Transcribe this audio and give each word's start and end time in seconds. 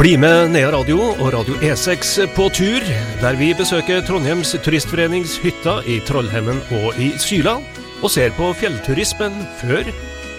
Bli 0.00 0.14
med 0.16 0.54
Nea 0.54 0.70
Radio 0.72 0.96
og 1.10 1.26
Radio 1.34 1.58
E6 1.60 2.22
på 2.32 2.46
tur, 2.56 2.80
der 3.20 3.36
vi 3.36 3.50
besøker 3.52 4.00
Trondheims 4.00 4.54
turistforenings 4.64 5.34
hytter 5.42 5.84
i 5.84 5.98
Trollhemmen 6.08 6.62
og 6.72 6.96
i 6.96 7.10
Syla, 7.20 7.58
og 8.00 8.08
ser 8.08 8.32
på 8.32 8.46
fjellturismen 8.56 9.34
før, 9.60 9.90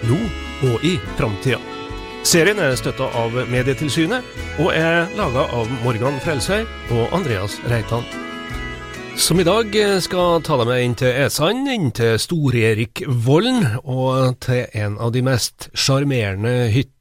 nå 0.09 0.17
og 0.65 0.85
i 0.89 0.95
framtida. 1.19 1.59
Serien 2.25 2.57
er 2.57 2.73
støtta 2.79 3.11
av 3.21 3.37
Medietilsynet, 3.53 4.25
og 4.57 4.71
er 4.73 5.05
laga 5.19 5.43
av 5.53 5.69
Morgan 5.83 6.17
Frelsøy 6.25 6.65
og 6.95 7.13
Andreas 7.19 7.59
Reitan. 7.69 8.07
Som 9.13 9.43
i 9.43 9.45
dag 9.45 9.77
skal 10.01 10.41
ta 10.41 10.57
deg 10.57 10.71
med 10.71 10.87
inn 10.87 10.97
til 11.03 11.19
Esand, 11.27 11.69
inn 11.69 11.93
til 11.93 12.17
Stor-Erik-Vollen, 12.17 13.75
og 13.83 14.41
til 14.41 14.65
en 14.73 14.97
av 14.97 15.13
de 15.13 15.21
mest 15.29 15.69
sjarmerende 15.77 16.71
hyttene 16.73 17.00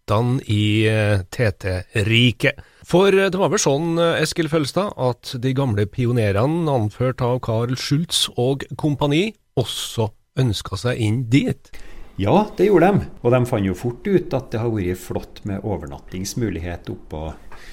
i 0.50 0.86
eh, 0.90 1.22
TT-riket. 1.30 2.60
For 2.90 3.14
det 3.14 3.38
var 3.38 3.52
vel 3.52 3.62
sånn, 3.62 3.94
eh, 4.02 4.18
Eskil 4.24 4.50
Følstad, 4.50 4.96
at 4.98 5.34
de 5.42 5.54
gamle 5.56 5.86
pionerene, 5.86 6.66
anført 6.70 7.22
av 7.22 7.38
Carl 7.46 7.76
Schultz 7.78 8.26
og 8.36 8.66
kompani, 8.80 9.30
også 9.60 10.10
ønska 10.40 10.78
seg 10.80 11.00
inn 11.02 11.24
dit? 11.30 11.72
Ja, 12.20 12.44
det 12.56 12.66
gjorde 12.68 12.90
de. 12.92 13.10
Og 13.22 13.32
de 13.32 13.40
fant 13.48 13.64
jo 13.64 13.76
fort 13.78 14.06
ut 14.06 14.34
at 14.36 14.50
det 14.52 14.60
har 14.60 14.72
vært 14.74 15.00
flott 15.00 15.42
med 15.48 15.64
overnattingsmulighet 15.64 16.90
oppå 16.92 17.30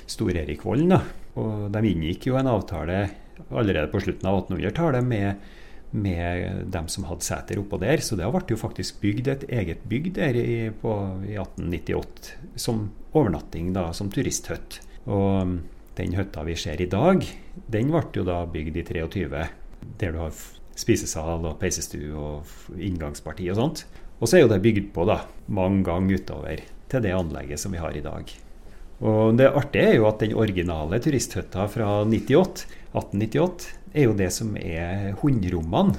Stor-Erikvollen. 0.08 0.94
Og 1.38 1.68
de 1.74 1.82
inngikk 1.90 2.30
jo 2.30 2.38
en 2.40 2.50
avtale 2.50 3.02
allerede 3.52 3.90
på 3.92 4.02
slutten 4.02 4.30
av 4.30 4.44
1800-tallet 4.46 5.06
med 5.06 5.50
med 5.92 6.68
dem 6.74 6.90
som 6.92 7.08
hadde 7.08 7.26
seter 7.26 7.62
oppå 7.62 7.80
der. 7.82 8.02
Så 8.04 8.18
det 8.20 8.28
ble 8.32 8.44
jo 8.52 8.60
faktisk 8.60 9.00
bygd 9.04 9.32
et 9.32 9.48
eget 9.50 9.86
bygg 9.90 10.12
der 10.18 10.38
i, 10.40 10.70
på, 10.82 10.94
i 11.28 11.38
1898 11.40 12.36
som 12.60 12.88
overnatting, 13.14 13.72
da, 13.76 13.90
som 13.96 14.12
turisthytte. 14.14 14.84
Og 15.08 15.58
den 15.98 16.18
hytta 16.18 16.44
vi 16.46 16.58
ser 16.60 16.82
i 16.84 16.90
dag, 16.92 17.24
den 17.72 17.94
ble 17.94 18.04
jo 18.16 18.26
da 18.28 18.42
bygd 18.52 18.82
i 18.82 18.86
23, 18.86 19.46
der 20.02 20.14
du 20.14 20.20
har 20.22 20.42
spisesal 20.78 21.46
og 21.48 21.58
peisestue 21.62 22.12
og 22.14 22.76
inngangsparti 22.76 23.48
og 23.54 23.62
sånt. 23.62 23.86
Og 24.18 24.30
så 24.30 24.38
er 24.38 24.46
jo 24.46 24.52
det 24.52 24.64
bygd 24.66 24.92
på 24.96 25.06
da, 25.10 25.22
mange 25.48 25.86
ganger 25.88 26.20
utover 26.20 26.62
til 26.92 27.04
det 27.04 27.16
anlegget 27.16 27.62
som 27.62 27.74
vi 27.74 27.82
har 27.82 27.96
i 27.96 28.04
dag. 28.04 28.30
Og 28.98 29.38
Det 29.38 29.50
artige 29.54 29.92
er 29.92 30.00
jo 30.00 30.08
at 30.10 30.24
den 30.24 30.34
originale 30.34 30.98
turisthytta 31.02 31.68
fra 31.70 31.90
98, 32.04 32.66
1898 32.98 33.87
er 33.98 34.08
jo 34.08 34.16
det 34.18 34.30
som 34.36 34.54
er 34.60 35.16
hundrommene 35.22 35.98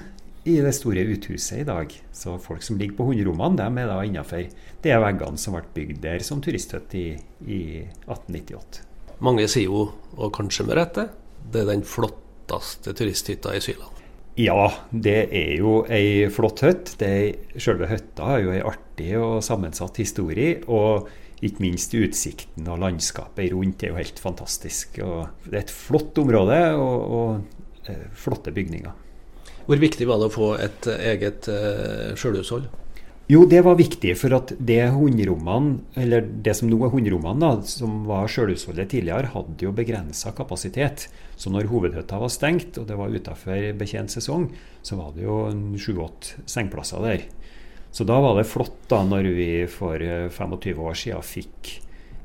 i 0.48 0.58
det 0.64 0.72
store 0.76 1.04
uthuset 1.12 1.62
i 1.62 1.66
dag. 1.68 1.92
Så 2.14 2.36
folk 2.40 2.62
som 2.64 2.78
ligger 2.80 2.98
på 3.00 3.08
hundrommene, 3.10 3.58
de 3.58 3.82
er 3.82 3.90
da 3.90 3.98
innafor 4.06 4.46
de 4.84 4.94
veggene 5.04 5.40
som 5.40 5.56
ble 5.56 5.64
bygd 5.74 6.00
der 6.04 6.24
som 6.24 6.42
turisthytte 6.44 6.98
i, 6.98 7.08
i 7.44 7.60
1898. 8.06 8.84
Mange 9.24 9.48
sier 9.50 9.66
jo, 9.66 9.88
og 10.14 10.34
kanskje 10.36 10.68
med 10.68 10.78
rette, 10.78 11.08
det 11.50 11.64
er 11.64 11.72
den 11.72 11.86
flotteste 11.86 12.94
turisthytta 12.96 13.56
i 13.56 13.62
Syland. 13.64 13.94
Ja, 14.38 14.68
det 14.94 15.20
er 15.34 15.56
jo 15.58 15.80
ei 15.90 16.28
flott 16.30 16.62
hytt. 16.62 16.92
Selve 17.58 17.88
hytta 17.90 18.28
har 18.28 18.44
jo 18.44 18.52
ei 18.54 18.60
artig 18.62 19.16
og 19.18 19.40
sammensatt 19.42 19.98
historie. 19.98 20.60
og 20.66 21.08
ikke 21.38 21.62
minst 21.62 21.92
utsikten 21.94 22.66
og 22.66 22.80
landskapet 22.82 23.52
rundt 23.54 23.84
er 23.84 23.92
jo 23.92 23.98
helt 24.00 24.18
fantastisk. 24.18 24.98
Og 25.04 25.44
det 25.46 25.54
er 25.54 25.64
et 25.66 25.74
flott 25.74 26.18
område 26.18 26.58
og, 26.74 27.12
og 27.18 27.57
flotte 28.16 28.54
bygninger. 28.54 28.92
Hvor 29.68 29.76
viktig 29.76 30.06
var 30.08 30.16
det 30.20 30.30
å 30.30 30.32
få 30.32 30.52
et 30.64 30.86
eget 30.96 31.48
eh, 31.52 32.14
sjølhushold? 32.16 32.70
Jo, 33.28 33.42
det 33.44 33.58
var 33.60 33.74
viktig, 33.76 34.14
for 34.16 34.32
at 34.38 34.54
det 34.56 34.86
hundrommene, 34.94 35.82
eller 36.00 36.24
det 36.24 36.54
som 36.56 36.70
nå 36.70 36.78
er 36.86 36.94
hundrommene, 36.94 37.50
som 37.68 37.98
var 38.08 38.30
sjølhusholdet 38.32 38.88
tidligere, 38.94 39.28
hadde 39.34 39.66
jo 39.66 39.74
begrensa 39.76 40.32
kapasitet. 40.32 41.10
Så 41.36 41.52
når 41.52 41.68
hovedhytta 41.68 42.16
var 42.22 42.32
stengt, 42.32 42.80
og 42.80 42.88
det 42.88 42.96
var 42.96 43.12
utafor 43.12 43.68
betjent 43.76 44.16
sesong, 44.16 44.48
så 44.80 44.96
var 44.96 45.12
det 45.12 45.26
jo 45.26 45.36
sju-åtte 45.76 46.46
sengeplasser 46.48 47.04
der. 47.04 47.28
Så 47.92 48.08
da 48.08 48.16
var 48.24 48.40
det 48.40 48.48
flott, 48.48 48.80
da, 48.88 49.02
når 49.04 49.28
vi 49.36 49.50
for 49.68 50.00
25 50.00 50.56
eh, 50.72 50.82
år 50.88 50.96
siden 50.96 51.28
fikk 51.34 51.74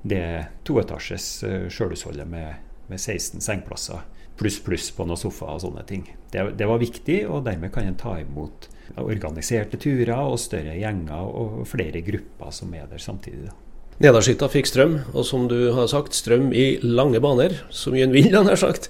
det 0.07 0.25
toetasjes 0.63 1.27
sjølhusholdet 1.67 2.31
med, 2.31 2.63
med 2.87 3.03
16 3.03 3.43
sengeplasser 3.43 4.07
pluss, 4.39 4.59
pluss 4.63 4.89
på 4.95 5.05
noen 5.07 5.19
sofaer 5.19 5.57
og 5.57 5.65
sånne 5.65 5.83
ting. 5.89 6.05
Det, 6.33 6.45
det, 6.59 6.67
var 6.69 6.81
viktig, 6.81 7.19
og 7.29 7.43
dermed 7.47 7.73
kan 7.73 7.87
en 7.87 7.99
ta 7.99 8.15
imot 8.21 8.69
organiserte 8.99 9.79
turer 9.81 10.15
og 10.19 10.39
større 10.41 10.75
gjenger 10.77 11.29
og 11.29 11.61
flere 11.69 12.03
grupper 12.05 12.53
som 12.53 12.73
er 12.75 12.89
der 12.91 13.01
samtidig. 13.01 13.49
da. 13.49 14.49
Fikk 14.51 14.67
strøm, 14.67 14.97
og 15.13 15.25
som 15.25 15.47
du 15.47 15.71
har 15.75 15.87
sagt, 15.87 16.17
strøm 16.17 16.51
i 16.51 16.79
lange 16.81 17.21
baner, 17.23 17.55
så 17.69 17.93
mye 17.93 18.07
en 18.07 18.15
vil, 18.15 18.31
han 18.39 18.49
har 18.49 18.59
sagt, 18.59 18.89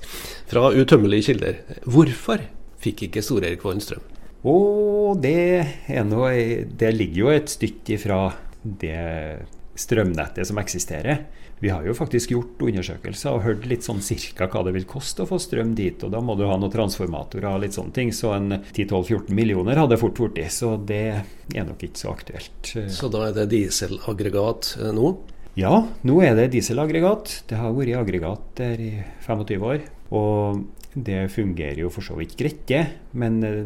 fra 0.50 0.72
utømmelige 0.74 1.32
kilder. 1.32 1.60
Hvorfor 1.84 2.46
fikk 2.84 3.08
ikke 3.10 3.24
Stor-Erik 3.24 3.64
strøm? 3.84 4.04
Og 4.44 5.20
det, 5.24 5.64
noe, 6.08 6.32
det 6.68 6.96
ligger 6.96 7.20
jo 7.22 7.30
et 7.32 7.52
stykke 7.52 7.96
ifra 7.96 8.24
det 8.64 9.44
strømnettet 9.80 10.48
som 10.48 10.60
eksisterer. 10.60 11.24
Vi 11.64 11.70
har 11.72 11.86
jo 11.88 11.94
faktisk 11.96 12.34
gjort 12.34 12.60
undersøkelser 12.60 13.38
og 13.38 13.46
hørt 13.46 13.66
litt 13.72 13.86
sånn 13.86 14.02
cirka 14.04 14.50
hva 14.52 14.66
det 14.68 14.74
vil 14.76 14.84
koste 14.84 15.24
å 15.24 15.30
få 15.30 15.38
strøm 15.40 15.72
dit. 15.78 16.02
Og 16.04 16.12
da 16.12 16.20
må 16.20 16.36
du 16.36 16.44
ha 16.44 16.58
noen 16.60 16.74
transformatorer 16.74 17.48
og 17.54 17.62
litt 17.64 17.78
sånne 17.78 17.96
ting. 17.96 18.10
Så 18.12 18.34
en 18.36 18.58
10-12-14 18.58 19.32
millioner 19.32 19.80
hadde 19.80 19.96
fort 20.02 20.20
blitt. 20.20 20.52
Så 20.52 20.74
det 20.76 21.06
er 21.16 21.70
nok 21.70 21.86
ikke 21.88 22.02
så 22.02 22.12
aktuelt. 22.12 22.74
Så 22.92 23.08
da 23.14 23.30
er 23.30 23.38
det 23.38 23.46
dieselaggregat 23.54 24.74
eh, 24.82 24.92
nå? 24.92 25.14
Ja, 25.56 25.86
nå 26.04 26.20
er 26.26 26.36
det 26.36 26.50
dieselaggregat. 26.58 27.38
Det 27.48 27.62
har 27.62 27.72
vært 27.78 27.96
aggregat 28.02 28.44
der 28.60 28.84
i 28.84 28.94
25 29.24 29.64
år. 29.70 29.86
Og 30.20 30.66
det 31.00 31.30
fungerer 31.32 31.80
jo 31.80 31.92
for 31.94 32.04
så 32.04 32.18
vidt 32.20 32.36
greit, 32.36 32.66
det. 32.68 32.82
Men 33.16 33.40
eh, 33.48 33.62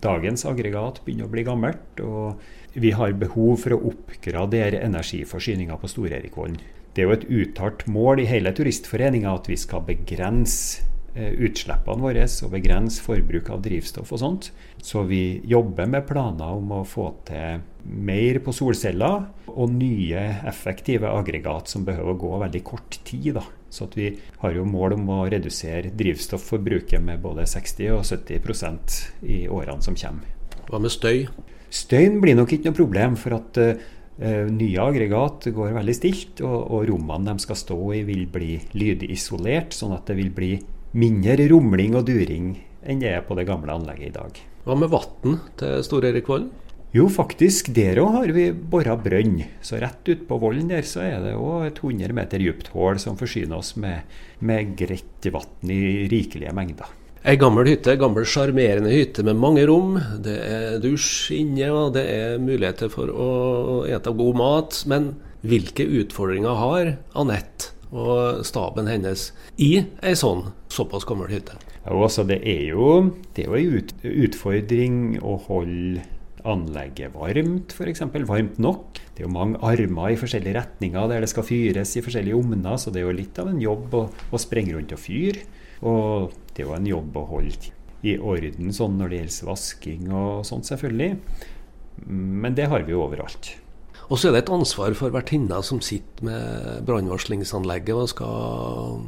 dagens 0.00 0.46
aggregat 0.48 1.02
begynner 1.04 1.28
å 1.28 1.34
bli 1.36 1.44
gammelt. 1.44 2.00
Og 2.08 2.80
vi 2.80 2.94
har 2.96 3.12
behov 3.20 3.60
for 3.66 3.76
å 3.76 3.82
oppgradere 3.92 4.80
energiforsyninga 4.88 5.76
på 5.76 5.92
Stor-Erikvollen. 5.92 6.56
Det 6.94 7.02
er 7.02 7.08
jo 7.08 7.14
et 7.16 7.30
uttalt 7.42 7.86
mål 7.90 8.22
i 8.22 8.28
hele 8.30 8.52
Turistforeninga 8.54 9.32
at 9.34 9.48
vi 9.50 9.56
skal 9.58 9.82
begrense 9.82 10.84
eh, 11.18 11.32
utslippene 11.42 12.04
våre 12.04 12.26
og 12.26 12.52
begrense 12.52 13.02
forbruk 13.02 13.50
av 13.50 13.64
drivstoff 13.64 14.12
og 14.14 14.20
sånt. 14.22 14.50
Så 14.78 15.02
vi 15.08 15.40
jobber 15.50 15.88
med 15.90 16.06
planer 16.06 16.54
om 16.54 16.70
å 16.76 16.84
få 16.86 17.08
til 17.26 17.64
mer 17.84 18.38
på 18.44 18.54
solceller 18.54 19.26
og 19.50 19.74
nye 19.74 20.22
effektive 20.46 21.10
aggregat 21.10 21.72
som 21.72 21.86
behøver 21.86 22.14
å 22.14 22.20
gå 22.22 22.30
veldig 22.44 22.62
kort 22.68 23.00
tid. 23.02 23.32
da. 23.40 23.42
Så 23.74 23.88
vi 23.96 24.12
har 24.44 24.54
jo 24.54 24.62
mål 24.62 24.94
om 25.00 25.10
å 25.16 25.24
redusere 25.34 25.90
drivstofforbruket 25.98 27.02
med 27.02 27.18
både 27.26 27.48
60 27.50 27.90
og 27.96 28.06
70% 28.06 29.00
i 29.34 29.42
årene 29.50 29.82
som 29.82 29.98
kommer. 29.98 30.30
Hva 30.70 30.78
med 30.78 30.94
støy? 30.94 31.26
Støyen 31.74 32.20
blir 32.22 32.38
nok 32.38 32.54
ikke 32.54 32.70
noe 32.70 32.78
problem. 32.78 33.16
for 33.18 33.34
at 33.34 33.58
Eh, 33.58 33.74
nye 34.20 34.78
aggregat 34.78 35.48
går 35.54 35.72
veldig 35.74 35.94
stilt, 35.96 36.42
og, 36.46 36.58
og 36.70 36.84
rommene 36.90 37.32
de 37.32 37.42
skal 37.42 37.58
stå 37.58 37.78
i 37.98 38.04
vil 38.06 38.28
bli 38.30 38.58
lydisolert, 38.78 39.74
sånn 39.74 39.96
at 39.96 40.06
det 40.10 40.18
vil 40.20 40.30
bli 40.34 40.52
mindre 40.94 41.48
rumling 41.50 41.96
og 41.98 42.06
during 42.06 42.52
enn 42.84 43.00
det 43.00 43.14
er 43.14 43.24
på 43.26 43.34
det 43.38 43.46
gamle 43.48 43.74
anlegget 43.74 44.12
i 44.12 44.14
dag. 44.14 44.42
Hva 44.64 44.76
med 44.78 44.92
vann 44.92 45.40
til 45.60 45.80
Stor-Erikvollen? 45.84 46.52
Jo, 46.94 47.08
faktisk, 47.10 47.72
der 47.74 47.98
òg 47.98 48.12
har 48.14 48.30
vi 48.36 48.44
bora 48.54 48.94
brønn. 48.94 49.40
Så 49.66 49.80
rett 49.82 50.06
ute 50.06 50.28
på 50.28 50.38
vollen 50.38 50.68
der 50.70 50.86
så 50.86 51.02
er 51.02 51.24
det 51.24 51.32
òg 51.34 51.64
et 51.66 51.80
100 51.82 52.14
meter 52.14 52.38
dypt 52.38 52.70
hull 52.70 53.00
som 53.02 53.18
forsyner 53.18 53.58
oss 53.58 53.72
med, 53.74 54.06
med 54.38 54.76
greit 54.78 55.26
vann 55.34 55.72
i 55.74 56.06
rikelige 56.12 56.54
mengder. 56.54 56.92
Ei 57.24 57.38
gammel 57.40 57.64
hytte, 57.70 57.94
gammel 57.96 58.26
sjarmerende 58.28 58.90
hytte 58.92 59.22
med 59.24 59.38
mange 59.40 59.62
rom. 59.64 59.94
Det 60.20 60.34
er 60.44 60.74
dusj 60.82 61.32
inne, 61.38 61.70
og 61.72 61.94
det 61.94 62.02
er 62.12 62.34
muligheter 62.36 62.90
for 62.92 63.08
å 63.08 63.28
ete 63.88 64.12
god 64.12 64.36
mat. 64.36 64.76
Men 64.92 65.06
hvilke 65.40 65.86
utfordringer 66.02 66.60
har 66.60 66.90
Anette 67.16 67.72
og 67.94 68.44
staben 68.44 68.90
hennes 68.92 69.30
i 69.56 69.70
ei 70.04 70.12
sånn 70.20 70.50
såpass 70.68 71.08
gammel 71.08 71.32
hytte? 71.32 71.56
Ja, 71.78 71.96
altså 71.96 72.26
det 72.28 72.42
er 72.44 72.60
jo 72.74 72.90
det 73.32 73.48
er 73.48 73.56
en 73.56 74.20
utfordring 74.28 75.00
å 75.24 75.38
holde 75.48 76.04
anlegget 76.44 77.16
varmt, 77.16 77.72
f.eks. 77.72 78.04
Varmt 78.28 78.60
nok. 78.60 79.00
Det 79.16 79.24
er 79.24 79.30
jo 79.30 79.32
mange 79.32 79.64
armer 79.64 80.12
i 80.12 80.20
forskjellige 80.20 80.60
retninger 80.60 81.08
der 81.08 81.24
det 81.24 81.32
skal 81.32 81.48
fyres 81.48 81.96
i 81.96 82.04
forskjellige 82.04 82.36
omner, 82.36 82.76
så 82.76 82.92
det 82.92 83.00
er 83.00 83.08
jo 83.08 83.16
litt 83.16 83.40
av 83.40 83.48
en 83.48 83.64
jobb 83.64 83.96
å, 83.96 84.08
å 84.12 84.46
sprenge 84.50 84.76
rundt 84.76 84.92
og 84.92 85.06
fyre. 85.08 85.48
Og 85.88 86.42
det 86.54 86.62
er 86.62 86.70
jo 86.70 86.76
en 86.76 86.86
jobb 86.88 87.18
å 87.18 87.26
holde 87.32 87.72
i 88.04 88.14
orden 88.20 88.72
sånn 88.76 88.98
når 89.00 89.10
det 89.10 89.20
gjelder 89.22 89.50
vasking 89.50 90.08
og 90.12 90.46
sånt, 90.46 90.68
selvfølgelig. 90.68 91.16
Men 92.06 92.56
det 92.56 92.68
har 92.70 92.84
vi 92.84 92.94
jo 92.94 93.04
overalt. 93.06 93.54
Og 94.10 94.20
så 94.20 94.28
er 94.28 94.36
det 94.36 94.44
et 94.44 94.52
ansvar 94.52 94.94
for 94.98 95.14
vertinna 95.14 95.62
som 95.64 95.80
sitter 95.84 96.28
med 96.28 96.84
brannvarslingsanlegget 96.88 97.96
og 97.96 98.10
skal 98.12 98.98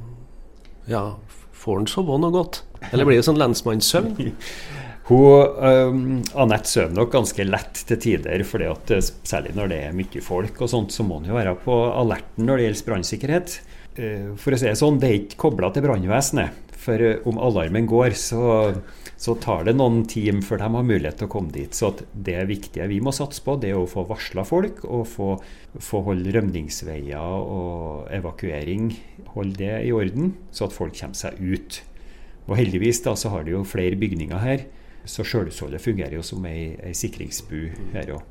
Ja, 0.89 1.19
får 1.53 1.83
han 1.83 1.91
sove 1.91 2.17
noe 2.23 2.33
godt? 2.33 2.63
Eller 2.93 3.09
blir 3.09 3.21
det 3.21 3.27
sånn 3.27 3.41
lensmannssøvn? 3.41 4.17
Hun, 5.07 5.59
um, 5.63 5.99
Anette 6.35 6.67
sover 6.67 6.95
nok 6.97 7.13
ganske 7.13 7.45
lett 7.47 7.79
til 7.87 7.99
tider, 8.03 8.43
fordi 8.43 8.67
at 8.67 8.91
særlig 9.23 9.53
når 9.55 9.69
det 9.71 9.77
er 9.85 9.95
mye 9.95 10.23
folk, 10.25 10.59
og 10.59 10.71
sånt, 10.73 10.91
så 10.91 11.07
må 11.07 11.21
hun 11.21 11.29
jo 11.31 11.37
være 11.37 11.53
på 11.63 11.77
alerten 11.93 12.43
når 12.49 12.59
det 12.59 12.65
gjelder 12.65 12.89
brannsikkerhet. 12.89 13.55
Uh, 14.01 14.33
for 14.41 14.57
å 14.57 14.59
si 14.59 14.67
det 14.67 14.75
sånn, 14.81 14.99
det 14.99 15.11
er 15.11 15.21
ikke 15.21 15.39
kobla 15.45 15.71
til 15.71 15.87
brannvesenet. 15.87 16.66
For 16.87 17.03
eh, 17.03 17.19
om 17.27 17.41
alarmen 17.43 17.89
går, 17.91 18.15
så, 18.19 18.75
så, 19.17 19.35
tar 19.43 19.67
det 19.67 19.77
noen 19.77 20.05
team 20.11 20.43
før 20.45 20.63
de 20.63 20.69
har 20.77 20.87
mulighet 20.87 21.19
til 21.21 21.29
å 21.29 21.33
komme 21.33 21.55
dit. 21.55 21.75
Så 21.75 21.93
det 22.13 22.39
viktige 22.51 22.87
vi 22.91 23.01
må 23.03 23.15
satse 23.17 23.43
på, 23.43 23.57
det 23.61 23.73
er 23.73 23.81
å 23.81 23.91
få 23.91 24.07
varsla 24.07 24.47
folk 24.47 24.85
og 24.87 25.07
få, 25.11 25.33
få 25.83 26.05
holde 26.07 26.35
rømningsveier 26.37 27.43
og 27.43 28.07
evakuering 28.15 28.93
holde 29.35 29.59
det 29.61 29.75
i 29.89 29.93
orden, 29.95 30.35
så 30.55 30.69
at 30.69 30.77
folk 30.77 30.97
kommer 30.99 31.19
seg 31.19 31.41
ut. 31.43 31.83
Og 32.47 32.57
heldigvis 32.61 33.03
da, 33.03 33.17
så 33.19 33.33
har 33.35 33.47
de 33.47 33.57
jo 33.57 33.67
flere 33.67 33.99
bygninger 33.99 34.43
her, 34.43 34.67
så 35.07 35.27
sjølhusholdet 35.27 35.83
fungerer 35.83 36.19
jo 36.19 36.25
som 36.27 36.45
ei, 36.47 36.77
ei 36.83 36.95
sikringsbu 36.95 37.59
her 37.95 38.15
òg. 38.17 38.23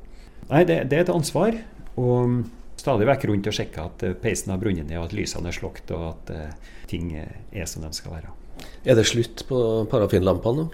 Nei, 0.50 0.62
det, 0.68 0.86
det, 0.90 0.98
er 0.98 1.04
et 1.04 1.12
ansvar. 1.12 1.56
Og 2.00 2.42
stadig 2.80 3.08
vekk 3.08 3.28
rundt 3.30 3.48
og 3.50 3.56
sjekke 3.56 3.86
at 3.88 4.08
peisen 4.22 4.52
har 4.52 4.60
brunnet 4.62 4.88
ned, 4.88 4.98
og 5.00 5.08
at 5.08 5.16
lysene 5.16 5.52
er 5.52 5.56
slukket, 5.56 5.92
og 5.96 6.10
at 6.12 6.34
uh, 6.36 6.74
ting 6.88 7.14
er 7.16 7.68
som 7.68 7.84
de 7.84 7.92
skal 7.96 8.18
være. 8.18 8.34
Er 8.86 8.98
det 8.98 9.06
slutt 9.08 9.44
på 9.48 9.60
parafinlampene 9.90 10.64
nå? 10.64 10.66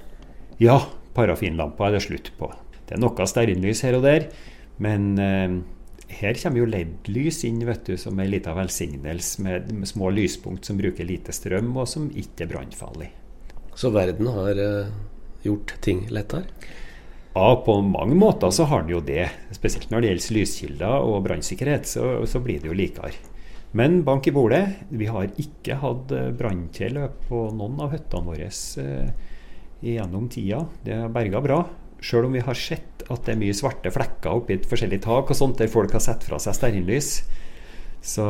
Ja, 0.62 0.78
parafinlamper 1.16 1.88
er 1.88 1.96
det 1.96 2.04
slutt 2.06 2.32
på. 2.38 2.50
Det 2.86 2.96
er 2.96 3.02
noe 3.02 3.28
stearinlys 3.28 3.82
her 3.86 3.96
og 3.98 4.04
der, 4.04 4.28
men 4.82 5.12
eh, 5.22 5.54
her 6.20 6.36
kommer 6.42 6.62
jo 6.62 6.68
LED-lys 6.68 7.42
inn 7.48 7.62
vet 7.66 7.86
du, 7.88 7.96
som 8.00 8.20
ei 8.20 8.28
lita 8.28 8.52
velsignelse 8.56 9.42
med, 9.44 9.72
med, 9.72 9.88
små 9.88 10.10
lyspunkt 10.12 10.68
som 10.68 10.78
bruker 10.80 11.08
lite 11.08 11.34
strøm, 11.34 11.72
og 11.80 11.88
som 11.88 12.10
ikke 12.10 12.46
er 12.46 12.52
brannfarlig. 12.52 13.10
Så 13.78 13.90
verden 13.94 14.28
har 14.34 14.60
eh, 14.60 14.92
gjort 15.46 15.76
ting 15.84 16.04
lettere? 16.12 16.44
Ja, 17.32 17.48
på 17.64 17.78
mange 17.80 18.16
måter 18.18 18.52
så 18.52 18.66
har 18.68 18.84
den 18.84 18.92
jo 18.92 19.00
det. 19.00 19.30
Spesielt 19.56 19.88
når 19.90 20.02
det 20.02 20.10
gjelder 20.10 20.36
lyskilder 20.36 21.06
og 21.08 21.22
brannsikkerhet, 21.24 21.88
så, 21.88 22.10
så 22.28 22.42
blir 22.44 22.60
det 22.60 22.68
jo 22.68 22.76
likere. 22.76 23.16
Men 23.72 24.02
bank 24.04 24.26
i 24.28 24.32
bordet, 24.36 24.66
vi 24.92 25.06
har 25.08 25.30
ikke 25.40 25.78
hatt 25.80 26.10
eh, 26.12 26.32
branntilløp 26.36 27.22
på 27.30 27.46
noen 27.56 27.78
av 27.80 27.94
hyttene 27.94 28.28
våre 28.28 28.48
eh, 28.50 29.30
gjennom 29.80 30.26
tida. 30.32 30.66
Det 30.84 30.98
har 30.98 31.12
berga 31.14 31.40
bra. 31.40 31.62
Sjøl 32.02 32.28
om 32.28 32.36
vi 32.36 32.42
har 32.44 32.58
sett 32.58 33.06
at 33.08 33.24
det 33.24 33.32
er 33.32 33.40
mye 33.40 33.54
svarte 33.56 33.92
flekker 33.94 34.42
oppi 34.42 34.58
et 34.58 34.66
forskjellig 34.68 35.00
tak 35.06 35.30
og 35.32 35.38
sånt 35.38 35.62
der 35.62 35.72
folk 35.72 35.94
har 35.96 36.02
sett 36.04 36.26
fra 36.26 36.36
seg 36.42 36.56
stearinlys, 36.58 37.22
så 38.04 38.26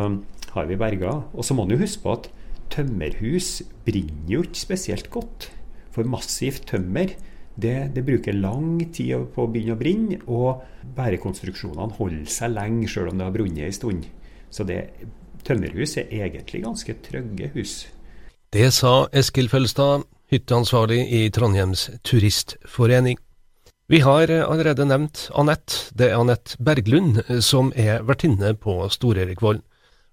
har 0.54 0.68
vi 0.68 0.78
berga. 0.78 1.16
Og 1.34 1.42
så 1.46 1.56
må 1.56 1.64
man 1.66 1.74
jo 1.74 1.80
huske 1.82 2.04
på 2.04 2.14
at 2.14 2.28
tømmerhus 2.72 3.64
brenner 3.86 4.36
jo 4.36 4.44
ikke 4.46 4.62
spesielt 4.62 5.10
godt. 5.10 5.48
For 5.92 6.06
massivt 6.08 6.68
tømmer 6.70 7.16
det, 7.58 7.74
det, 7.96 8.04
bruker 8.06 8.36
lang 8.36 8.78
tid 8.94 9.26
på 9.34 9.44
å 9.44 9.50
begynne 9.50 9.74
å 9.74 9.80
brenne, 9.80 10.20
og 10.30 10.62
bærekonstruksjonene 10.96 11.98
holder 11.98 12.30
seg 12.30 12.54
lenge 12.54 12.86
sjøl 12.88 13.10
om 13.10 13.18
det 13.18 13.26
har 13.26 13.34
brunnet 13.34 13.66
en 13.66 13.76
stund. 13.76 14.06
Så 14.52 14.64
det 14.68 14.78
tømmerhus 15.46 15.96
er 16.00 16.12
egentlig 16.12 16.62
ganske 16.64 16.94
trygge 17.04 17.50
hus. 17.54 17.74
Det 18.52 18.68
sa 18.74 19.06
Eskil 19.16 19.48
Følstad, 19.48 20.04
hytteansvarlig 20.32 21.00
i 21.08 21.28
Trondheims 21.32 21.88
turistforening. 22.04 23.18
Vi 23.88 24.00
har 24.00 24.30
allerede 24.30 24.86
nevnt 24.88 25.26
Anette. 25.36 25.90
Det 25.98 26.10
er 26.10 26.20
Anette 26.20 26.56
Berglund 26.62 27.20
som 27.44 27.72
er 27.76 28.04
vertinne 28.08 28.54
på 28.56 28.78
Stor-Erikvoll. 28.88 29.60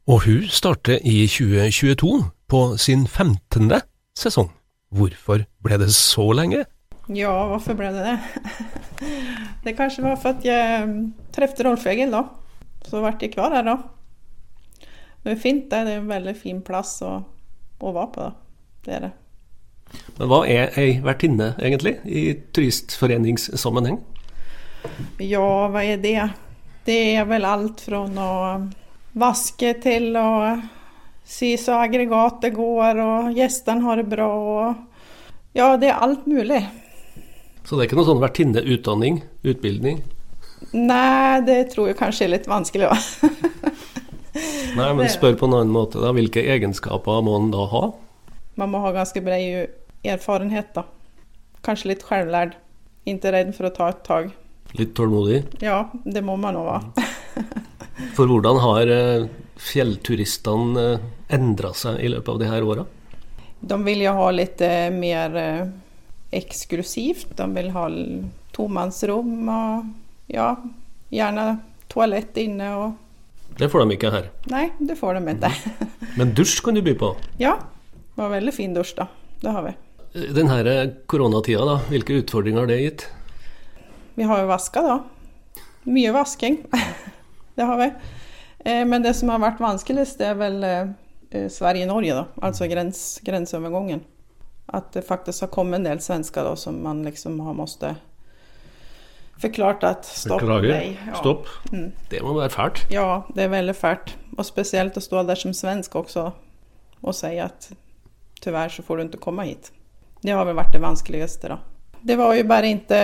Og 0.09 0.25
hun 0.25 0.47
starter 0.49 0.99
i 1.05 1.27
2022 1.27 2.23
på 2.49 2.61
sin 2.81 3.05
15. 3.07 3.69
sesong. 4.17 4.49
Hvorfor 4.89 5.45
ble 5.63 5.77
det 5.79 5.91
så 5.93 6.25
lenge? 6.33 6.65
Ja, 7.13 7.31
hvorfor 7.51 7.77
ble 7.77 7.91
det 7.93 8.05
det? 8.07 8.17
Det 9.63 9.75
kanskje 9.77 10.03
var 10.03 10.17
for 10.19 10.35
at 10.35 10.43
jeg 10.45 10.89
traff 11.33 11.55
Rolf 11.65 11.85
Egil, 11.87 12.11
da. 12.11 12.25
Så 12.87 12.99
ble 13.03 13.13
jeg 13.21 13.33
kvar 13.33 13.53
her, 13.55 13.63
da. 13.67 13.77
Det 15.23 15.33
er 15.33 15.41
fint, 15.41 15.65
det. 15.71 15.79
Er 15.83 15.99
en 15.99 16.09
veldig 16.09 16.35
fin 16.39 16.61
plass 16.65 16.99
å, 17.05 17.17
å 17.79 17.95
være 17.95 18.11
på. 18.15 18.27
Da. 18.27 18.31
Det 18.85 18.95
er 18.95 19.05
det. 19.07 19.11
Men 20.19 20.29
hva 20.29 20.39
er 20.47 20.75
ei 20.79 20.99
vertinne, 21.03 21.53
egentlig, 21.57 21.95
i 22.05 22.23
turistforeningssammenheng? 22.55 23.99
Ja, 25.23 25.67
hva 25.71 25.83
er 25.83 25.99
det? 26.01 26.17
Det 26.87 26.99
er 27.17 27.25
vel 27.29 27.47
alt 27.47 27.81
fra 27.85 28.03
å 28.07 28.35
vaske 29.19 29.73
til 29.83 30.13
å 30.19 30.29
si 31.29 31.53
så 31.61 31.79
aggregatet 31.83 32.55
går, 32.55 33.01
og 33.03 33.33
gjestene 33.37 33.85
har 33.85 33.99
det 34.01 34.07
bra. 34.11 34.29
Og 34.29 35.57
ja, 35.57 35.73
det 35.77 35.91
er 35.91 36.05
alt 36.05 36.29
mulig. 36.29 36.61
Så 37.65 37.75
det 37.75 37.83
er 37.83 37.89
ikke 37.89 37.99
noe 37.99 38.07
sånn 38.07 38.23
vertinneutdanning, 38.23 39.21
utbildning? 39.45 40.01
Nei, 40.73 41.39
det 41.47 41.61
tror 41.73 41.89
jeg 41.89 41.99
kanskje 41.99 42.27
er 42.27 42.33
litt 42.37 42.49
vanskelig 42.49 42.89
òg. 42.89 43.09
Nei, 44.77 44.89
men 44.93 45.09
spør 45.11 45.37
på 45.39 45.49
en 45.49 45.57
annen 45.57 45.73
måte, 45.73 46.01
da. 46.01 46.13
Hvilke 46.15 46.43
egenskaper 46.53 47.23
må 47.25 47.37
en 47.39 47.49
da 47.53 47.65
ha? 47.71 47.83
Man 48.59 48.73
må 48.73 48.81
ha 48.83 48.93
ganske 48.95 49.21
bred 49.23 49.75
erfarenhet, 50.07 50.73
da. 50.75 50.85
Kanskje 51.65 51.93
litt 51.93 52.05
selvlærd. 52.07 52.55
Ikke 53.09 53.33
redd 53.33 53.55
for 53.57 53.69
å 53.69 53.73
ta 53.73 53.89
et 53.93 54.03
tak. 54.05 54.31
Litt 54.77 54.93
tålmodig? 54.97 55.41
Ja, 55.65 55.87
det 56.03 56.21
må 56.25 56.35
man 56.37 56.59
òg 56.59 56.67
være. 56.69 57.07
for 58.17 58.29
hvordan 58.29 58.59
har 58.61 58.91
eh, 58.93 59.27
fjellturistene 59.59 60.85
eh, 60.93 61.05
endra 61.35 61.73
seg 61.77 61.99
i 62.03 62.11
løpet 62.13 62.35
av 62.35 62.41
de 62.41 62.49
her 62.51 62.67
åra? 62.67 62.85
De 63.59 63.77
vil 63.83 64.05
jo 64.05 64.13
ha 64.19 64.29
litt 64.31 64.61
eh, 64.63 64.91
mer 64.93 65.35
eksklusivt. 66.35 67.33
De 67.39 67.49
vil 67.55 67.71
ha 67.73 67.87
tomannsrom 68.55 69.49
og 69.49 69.89
ja, 70.29 70.53
gjerne 71.09 71.47
toalett 71.89 72.37
inne 72.37 72.69
og 72.77 72.97
det 73.59 73.67
får 73.69 73.83
de 73.83 73.95
ikke 73.97 74.11
her. 74.13 74.29
Nei, 74.51 74.69
det 74.79 74.95
får 74.95 75.19
de 75.19 75.33
ikke. 75.35 75.51
Men 76.19 76.31
dusj 76.35 76.61
kan 76.63 76.77
du 76.77 76.83
by 76.85 76.93
på? 76.99 77.11
Ja. 77.41 77.57
Det 78.15 78.23
var 78.23 78.31
veldig 78.31 78.53
fin 78.55 78.73
dusj, 78.75 78.93
da. 78.97 79.07
Det 79.39 79.51
har 79.55 79.63
vi. 79.63 79.73
Denne 80.35 80.75
koronatida, 81.11 81.65
da, 81.67 81.75
hvilke 81.91 82.17
utfordringer 82.19 82.63
har 82.63 82.71
det 82.71 82.79
gitt? 82.81 83.03
Vi 84.15 84.25
har 84.27 84.41
jo 84.41 84.49
vaska, 84.49 84.83
da. 84.83 84.95
Mye 85.87 86.11
vasking. 86.15 86.57
det 87.55 87.67
har 87.67 87.77
vi. 87.79 87.89
Eh, 88.65 88.85
men 88.87 89.03
det 89.03 89.13
som 89.19 89.31
har 89.31 89.43
vært 89.43 89.61
vanskeligst, 89.63 90.19
det 90.19 90.31
er 90.31 90.39
vel 90.39 90.63
eh, 90.67 91.47
Sverige-Norge, 91.51 92.15
da. 92.15 92.25
Altså 92.43 92.67
grens, 92.71 93.03
grenseovergangen. 93.23 94.03
At 94.67 94.91
det 94.93 95.07
faktisk 95.07 95.47
har 95.47 95.53
kommet 95.53 95.79
en 95.79 95.87
del 95.87 96.03
svensker 96.03 96.47
da, 96.47 96.55
som 96.59 96.79
man 96.83 97.03
liksom 97.07 97.39
har 97.43 97.55
måttet 97.57 98.03
forklart 99.41 99.83
at 99.87 100.05
stopp, 100.05 100.41
Beklager. 100.41 100.73
nei. 100.75 100.97
Ja. 101.07 101.15
Stopp. 101.19 101.47
Mm. 101.71 101.91
Det 102.11 102.21
må 102.25 102.35
være 102.37 102.53
fælt. 102.53 102.85
Ja, 102.93 103.23
det 103.35 103.45
er 103.45 103.53
veldig 103.53 103.75
fælt. 103.75 104.15
Og 104.37 104.45
spesielt 104.47 104.97
å 104.97 105.03
stå 105.03 105.23
der 105.27 105.39
som 105.39 105.55
svensk 105.55 105.95
også 105.95 106.29
og 106.99 107.15
si 107.15 107.37
at 107.39 107.69
dessverre 108.39 108.71
så 108.73 108.83
får 108.83 108.97
du 108.97 109.03
ikke 109.07 109.23
komme 109.23 109.45
hit. 109.47 109.71
Det 110.19 110.35
har 110.35 110.45
vel 110.47 110.57
vært 110.59 110.73
det 110.75 110.83
vanskeligste, 110.83 111.51
da. 111.53 111.59
Det 112.03 112.15
var 112.19 112.35
jo 112.35 112.43
bare 112.47 112.71
ikke 112.71 113.01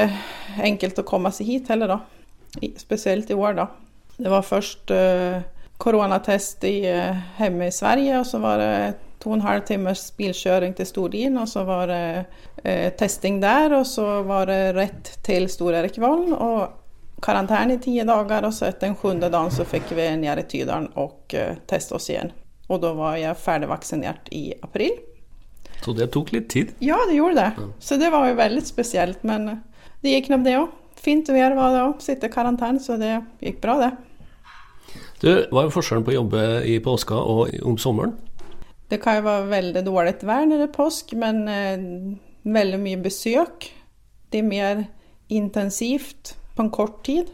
enkelt 0.63 0.99
å 0.99 1.07
komme 1.07 1.31
seg 1.35 1.47
hit 1.47 1.71
heller, 1.71 1.95
da. 1.95 2.69
Spesielt 2.79 3.31
i 3.31 3.37
år, 3.39 3.55
da. 3.55 3.67
Det 4.15 4.31
var 4.31 4.43
først 4.47 4.91
uh, 4.95 5.43
koronatest 5.79 6.63
i, 6.67 6.77
uh, 6.87 7.23
hjemme 7.39 7.67
i 7.67 7.75
Sverige, 7.75 8.19
og 8.19 8.27
så 8.27 8.39
var 8.43 8.59
det 8.59 8.75
to 9.25 9.33
og 9.33 9.39
en 9.39 9.45
halv 9.47 9.65
timers 9.65 10.05
bilkjøring 10.17 10.75
til 10.77 10.85
Stordin, 10.85 11.39
og 11.41 11.49
så 11.49 11.65
var 11.65 11.89
det 11.89 12.05
eh, 12.63 12.91
testing 12.97 13.41
der, 13.41 13.73
og 13.79 13.85
så 13.89 14.21
var 14.27 14.45
det 14.51 14.75
rett 14.77 15.15
til 15.25 15.49
Stor-Erikvoll 15.49 16.29
og 16.35 17.21
karantene 17.25 17.79
i 17.79 17.81
ti 17.81 17.95
dager, 18.05 18.45
og 18.45 18.53
så 18.53 18.69
etter 18.69 18.91
den 18.91 18.97
sjuende 18.99 19.31
dagen 19.33 19.53
så 19.53 19.65
fikk 19.65 19.95
vi 19.97 20.07
ned 20.21 20.43
i 20.43 20.47
Tydalen 20.51 20.91
og 21.01 21.33
eh, 21.33 21.57
teste 21.65 21.97
oss 21.97 22.11
igjen. 22.11 22.31
Og 22.69 22.81
da 22.81 22.93
var 22.97 23.17
jeg 23.17 23.37
ferdig 23.41 23.69
vaksinert 23.69 24.29
i 24.33 24.47
april. 24.65 24.97
Så 25.81 25.93
det 25.97 26.11
tok 26.13 26.31
litt 26.33 26.49
tid? 26.53 26.73
Ja, 26.85 26.97
det 27.09 27.17
gjorde 27.17 27.41
det. 27.41 27.51
Ja. 27.61 27.69
Så 27.79 27.97
det 28.01 28.11
var 28.13 28.29
jo 28.29 28.37
veldig 28.37 28.65
spesielt, 28.65 29.25
men 29.25 29.49
det 30.01 30.13
gikk 30.13 30.31
nok 30.33 30.45
det 30.45 30.57
òg. 30.59 30.81
Fint 31.01 31.29
vær 31.29 31.53
var 31.57 31.73
det 31.73 31.81
òg, 31.83 31.97
sitte 32.01 32.29
i 32.29 32.33
karantene, 32.33 32.81
så 32.81 32.97
det 33.01 33.17
gikk 33.43 33.59
bra, 33.61 33.77
det. 33.81 33.91
Du, 35.21 35.29
Hva 35.49 35.65
er 35.65 35.73
forskjellen 35.73 36.05
på 36.05 36.13
å 36.13 36.19
jobbe 36.19 36.45
i 36.69 36.77
påska 36.83 37.17
og 37.17 37.53
om 37.65 37.77
sommeren? 37.81 38.15
Det 38.91 38.99
kan 39.01 39.17
jo 39.17 39.25
være 39.25 39.47
veldig 39.49 39.81
dårlig 39.85 40.15
vær 40.27 40.45
når 40.45 40.61
det 40.61 40.67
er 40.67 40.75
påsk, 40.75 41.15
men 41.17 41.47
eh, 41.49 41.85
veldig 42.45 42.79
mye 42.81 42.99
besøk. 43.01 43.69
Det 44.29 44.41
er 44.41 44.49
mer 44.49 44.83
intensivt 45.33 46.35
på 46.55 46.65
en 46.65 46.73
kort 46.73 47.01
tid. 47.07 47.31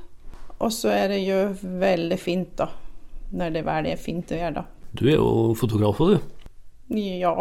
Og 0.62 0.72
så 0.74 0.94
er 0.94 1.12
det 1.12 1.24
jo 1.26 1.40
veldig 1.82 2.20
fint 2.22 2.54
da, 2.60 2.70
når 3.34 3.56
det 3.56 3.66
vel 3.66 3.90
er 3.92 4.00
fint 4.00 4.32
å 4.32 4.38
gjøre, 4.38 4.62
da. 4.62 4.66
Du 4.94 5.06
er 5.08 5.18
jo 5.18 5.56
fotograf 5.58 6.02
òg, 6.04 6.14
du? 6.14 7.00
Ja, 7.00 7.34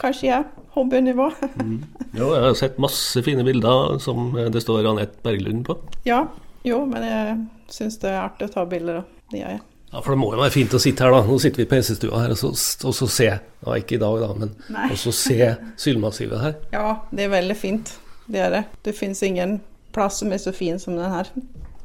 kanskje 0.00 0.28
jeg. 0.28 0.46
Hobbynivå. 0.76 1.30
mm. 1.58 1.76
Jo, 2.18 2.30
jeg 2.36 2.44
har 2.44 2.56
sett 2.56 2.80
masse 2.80 3.22
fine 3.24 3.44
bilder 3.44 3.98
som 4.04 4.32
det 4.36 4.62
står 4.62 4.88
Anette 4.90 5.20
Berglund 5.24 5.64
på. 5.68 5.78
Ja, 6.08 6.26
jo, 6.64 6.84
men 6.88 7.04
jeg 7.08 7.36
syns 7.72 7.98
det 8.02 8.12
er 8.12 8.22
artig 8.22 8.50
å 8.50 8.54
ta 8.54 8.66
bilder, 8.68 9.00
da. 9.00 9.26
Det 9.32 9.40
gjør 9.40 9.54
jeg. 9.56 9.62
Ja, 9.92 10.00
For 10.00 10.14
det 10.14 10.20
må 10.22 10.30
jo 10.32 10.40
være 10.40 10.54
fint 10.54 10.72
å 10.72 10.80
sitte 10.80 11.04
her, 11.04 11.12
da. 11.12 11.20
Nå 11.26 11.36
sitter 11.42 11.60
vi 11.60 11.66
i 11.66 11.70
PC-stua 11.70 12.22
her 12.22 12.32
og 12.32 12.38
så, 12.40 12.52
og 12.88 12.94
så 12.96 13.08
se 13.12 13.26
ja, 13.28 13.74
Ikke 13.76 13.98
i 13.98 14.00
dag, 14.00 14.22
da, 14.22 14.30
men 14.38 14.54
og 14.88 14.96
så 14.98 15.12
se 15.12 15.50
Sylmassivet 15.80 16.40
her. 16.40 16.54
Ja, 16.76 17.02
det 17.12 17.26
er 17.26 17.34
veldig 17.34 17.56
fint. 17.58 17.92
Det 18.32 18.40
er 18.40 18.54
det. 18.54 18.62
Det 18.86 18.94
fins 18.96 19.20
ingen 19.26 19.58
plass 19.92 20.22
som 20.22 20.32
er 20.32 20.40
så 20.40 20.54
fin 20.56 20.80
som 20.80 20.96
den 20.96 21.12
her. 21.12 21.28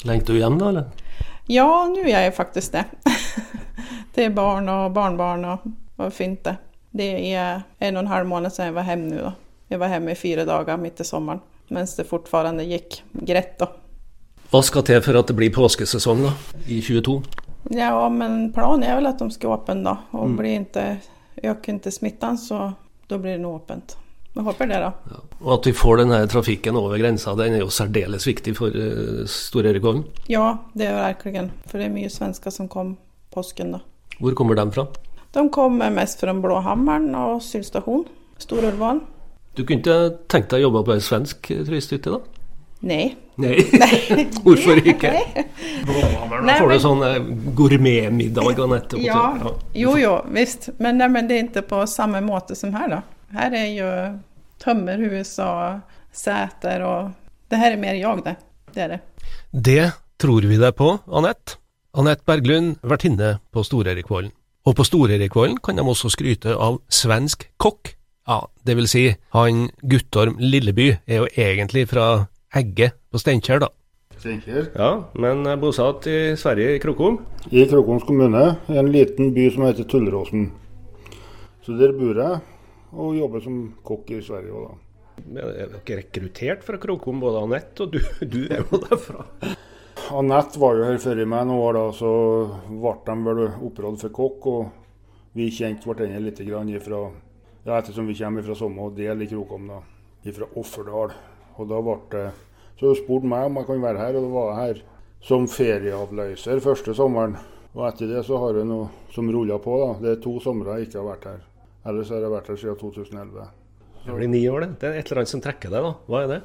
Lengter 0.07 0.37
du 0.37 0.39
hjem, 0.39 0.55
da, 0.61 0.69
eller? 0.71 1.25
Ja, 1.51 1.67
nå 1.91 2.03
gjør 2.05 2.23
jeg 2.27 2.35
faktisk 2.37 2.77
det. 2.77 2.85
det 4.15 4.29
er 4.29 4.35
barn 4.35 4.69
og 4.71 4.93
barnebarn 4.95 5.43
og 5.47 5.67
var 5.99 6.13
fint 6.15 6.45
det. 6.47 6.55
Det 6.97 7.09
er 7.33 7.65
en 7.83 7.99
og 7.99 8.05
en 8.05 8.11
halv 8.11 8.29
måned 8.29 8.53
siden 8.53 8.71
jeg 8.71 8.77
var 8.77 8.87
hjemme 8.87 9.09
nå. 9.11 9.25
da. 9.25 9.33
Jeg 9.67 9.81
var 9.81 9.91
hjemme 9.91 10.13
i 10.13 10.19
fire 10.19 10.45
dager 10.47 10.79
midt 10.79 11.01
i 11.03 11.07
sommeren, 11.07 11.41
mens 11.75 11.97
det 11.99 12.07
fortfarande 12.07 12.63
gikk 12.69 13.01
greit. 13.27 13.57
da. 13.59 13.67
Hva 14.47 14.63
skal 14.63 14.85
til 14.87 15.01
for 15.03 15.19
at 15.19 15.27
det 15.27 15.35
blir 15.35 15.51
påskesesong 15.51 16.23
da, 16.23 16.31
i 16.71 16.79
22? 16.79 17.17
Ja, 17.73 18.09
men 18.09 18.51
planen 18.55 18.85
er 18.87 18.97
vel 18.99 19.09
at 19.09 19.21
de 19.21 19.29
skal 19.33 19.57
åpne 19.57 19.83
da. 19.85 19.95
Og 20.15 20.35
blir 20.37 20.61
ikke, 20.61 20.89
øker 21.43 21.79
ikke 21.79 21.93
smitten, 21.93 22.37
så 22.39 22.69
da 23.07 23.19
blir 23.19 23.37
det 23.37 23.43
nå 23.43 23.55
åpent. 23.57 23.97
Vi 24.37 24.43
håper 24.45 24.69
det, 24.69 24.77
da. 24.83 24.91
Ja. 25.09 25.23
Og 25.41 25.51
at 25.55 25.67
vi 25.67 25.73
får 25.73 26.03
denne 26.03 26.19
trafikken 26.29 26.77
over 26.77 26.99
grensa, 27.01 27.33
den 27.39 27.55
er 27.57 27.63
jo 27.63 27.71
særdeles 27.73 28.27
viktig 28.27 28.53
for 28.57 28.69
uh, 28.69 29.23
Stor-Erik-Vollen. 29.25 30.03
Ja, 30.29 30.59
det 30.77 30.91
er 30.91 30.99
virkelig. 30.99 31.47
For 31.65 31.81
det 31.81 31.87
er 31.87 31.95
mye 31.95 32.11
svensker 32.13 32.53
som 32.53 32.69
kom 32.69 32.95
påsken, 33.33 33.73
da. 33.77 33.81
Hvor 34.21 34.37
kommer 34.37 34.57
de 34.57 34.67
fra? 34.73 34.85
De 35.33 35.43
kommer 35.53 35.93
mest 35.93 36.21
fra 36.21 36.33
Blåhammeren 36.37 37.09
og 37.17 37.41
Sylstasjon. 37.45 38.05
Stor-Ulvålen. 38.41 39.01
Du 39.57 39.63
kunne 39.65 39.81
ikke 39.81 40.27
tenkt 40.29 40.51
deg 40.53 40.61
å 40.61 40.67
jobbe 40.67 40.83
på 40.85 40.93
ei 40.93 41.01
svensk 41.01 41.49
turisthytte, 41.49 42.13
da? 42.13 42.45
Nei. 42.79 43.15
Nei. 43.35 43.57
Hvorfor 44.43 44.79
ikke? 44.81 45.11
Blåhammeren, 45.85 46.47
da 46.47 46.57
får 46.59 46.71
du 46.73 46.79
sånn 46.81 47.03
gourmetmiddager 47.57 48.75
etterpå. 48.77 49.03
Ja. 49.05 49.21
ja. 49.41 49.53
Jo, 49.73 49.97
jo, 49.97 50.15
visst. 50.33 50.69
Men, 50.77 50.99
nei, 51.01 51.09
men 51.13 51.29
det 51.29 51.37
er 51.37 51.45
ikke 51.47 51.65
på 51.71 51.83
samme 51.89 52.21
måte 52.25 52.57
som 52.57 52.73
her, 52.77 52.89
da. 52.97 53.01
Her 53.37 53.55
er 53.57 53.69
jo 53.73 53.91
tømmerhus 54.63 55.35
og 55.43 55.81
seter 56.15 56.83
og 56.87 57.15
Det 57.47 57.59
her 57.61 57.75
er 57.75 57.79
mer 57.79 57.95
jag, 57.95 58.23
det. 58.25 58.35
Det 58.75 58.81
er 58.83 58.89
det. 58.91 58.99
Det 59.51 59.83
tror 60.19 60.43
vi 60.49 60.57
deg 60.59 60.73
på, 60.75 60.97
Anette. 61.07 61.55
Anette 61.97 62.25
Berglund, 62.27 62.75
vertinne 62.83 63.37
på 63.53 63.63
Stor-Erikvollen. 63.63 64.33
Og 64.67 64.75
på 64.75 64.83
Stor-Erikvollen 64.83 65.55
kan 65.63 65.79
de 65.79 65.85
også 65.87 66.11
skryte 66.11 66.51
av 66.51 66.81
svensk 66.91 67.47
kokk. 67.61 67.93
Ja, 68.27 68.41
det 68.67 68.75
vil 68.75 68.89
si, 68.91 69.05
han 69.31 69.69
Guttorm 69.87 70.35
Lilleby 70.43 70.89
er 71.07 71.23
jo 71.23 71.29
egentlig 71.39 71.85
fra 71.87 72.27
Egge 72.55 72.93
på 73.11 73.19
Steinkjer, 73.19 73.59
da. 73.59 73.67
Steinkjer? 74.15 74.69
Ja, 74.79 75.09
men 75.19 75.43
bosatt 75.59 76.05
i 76.07 76.31
Sverige, 76.39 76.77
i 76.77 76.79
Krokom? 76.79 77.17
I 77.51 77.65
Krokoms 77.67 78.05
kommune, 78.07 78.43
i 78.71 78.77
en 78.79 78.91
liten 78.93 79.33
by 79.35 79.49
som 79.51 79.65
heter 79.67 79.83
Tulleråsen. 79.83 80.45
Så 81.65 81.75
der 81.75 81.91
bor 81.97 82.15
jeg, 82.15 82.39
og 82.95 83.19
jobber 83.19 83.43
som 83.43 83.59
kokk 83.83 84.15
i 84.15 84.21
Sverige 84.23 84.55
òg, 84.55 84.69
da. 84.71 85.19
Men 85.27 85.43
er 85.43 85.75
dere 85.75 85.99
rekruttert 85.99 86.63
fra 86.63 86.79
Krokom, 86.79 87.19
både 87.19 87.43
Anette 87.43 87.83
og 87.83 87.95
du? 87.97 88.01
Du 88.33 88.41
er 88.47 88.63
jo 88.63 88.79
derfra. 88.87 89.27
Anette 90.15 90.63
var 90.63 90.79
jo 90.79 90.87
her 90.87 91.03
før 91.03 91.25
meg 91.27 91.47
noen 91.51 91.67
år, 91.67 91.81
da, 91.81 91.85
så 91.99 92.11
ble 92.71 92.97
de 93.11 93.21
vel 93.27 93.45
opprådd 93.51 94.03
for 94.07 94.19
kokk. 94.23 94.53
Og 94.55 95.35
vi 95.35 95.51
kjente 95.51 95.83
hverandre 95.83 96.29
litt 96.29 96.45
grann 96.47 96.71
ifra, 96.71 97.09
ja, 97.67 97.81
ettersom 97.81 98.07
vi 98.07 98.15
kommer 98.15 98.47
fra 98.47 98.55
samme 98.55 98.93
del 98.95 99.27
i 99.27 99.33
Krokom, 99.35 99.67
da. 99.67 99.83
Fra 100.31 100.55
Offerdal. 100.55 101.11
Og 101.57 101.69
da 101.69 101.81
ble 101.81 101.97
det 102.13 102.25
Så 102.77 102.93
spurte 102.99 103.25
meg 103.25 103.47
om 103.47 103.57
jeg 103.57 103.65
kunne 103.65 103.87
være 103.87 104.01
her, 104.03 104.17
og 104.17 104.25
da 104.27 104.33
var 104.35 104.49
jeg 104.51 104.59
her 104.67 104.81
som 105.27 105.47
ferieavløser 105.49 106.59
første 106.61 106.93
sommeren. 106.93 107.37
Og 107.73 107.87
etter 107.89 108.09
det 108.11 108.23
så 108.25 108.37
har 108.41 108.57
jeg 108.57 108.69
noe 108.69 108.89
som 109.13 109.29
ruller 109.33 109.57
på, 109.61 109.77
da. 109.81 109.87
Det 110.01 110.11
er 110.11 110.19
to 110.21 110.35
somre 110.43 110.77
jeg 110.77 110.87
ikke 110.87 110.99
har 111.01 111.07
vært 111.07 111.25
her. 111.31 111.41
Ellers 111.89 112.11
har 112.13 112.21
jeg 112.21 112.33
vært 112.35 112.51
her 112.51 112.59
siden 112.61 112.77
2011. 112.81 113.47
Det 114.07 114.15
blir 114.15 114.29
ni 114.31 114.43
år, 114.47 114.63
det. 114.63 114.69
Det 114.79 114.87
er 114.87 114.97
et 114.99 115.09
eller 115.09 115.23
annet 115.23 115.33
som 115.33 115.41
trekker 115.43 115.73
deg, 115.73 115.83
da. 115.83 115.93
Hva 116.07 116.21
er 116.23 116.29
det? 116.31 116.39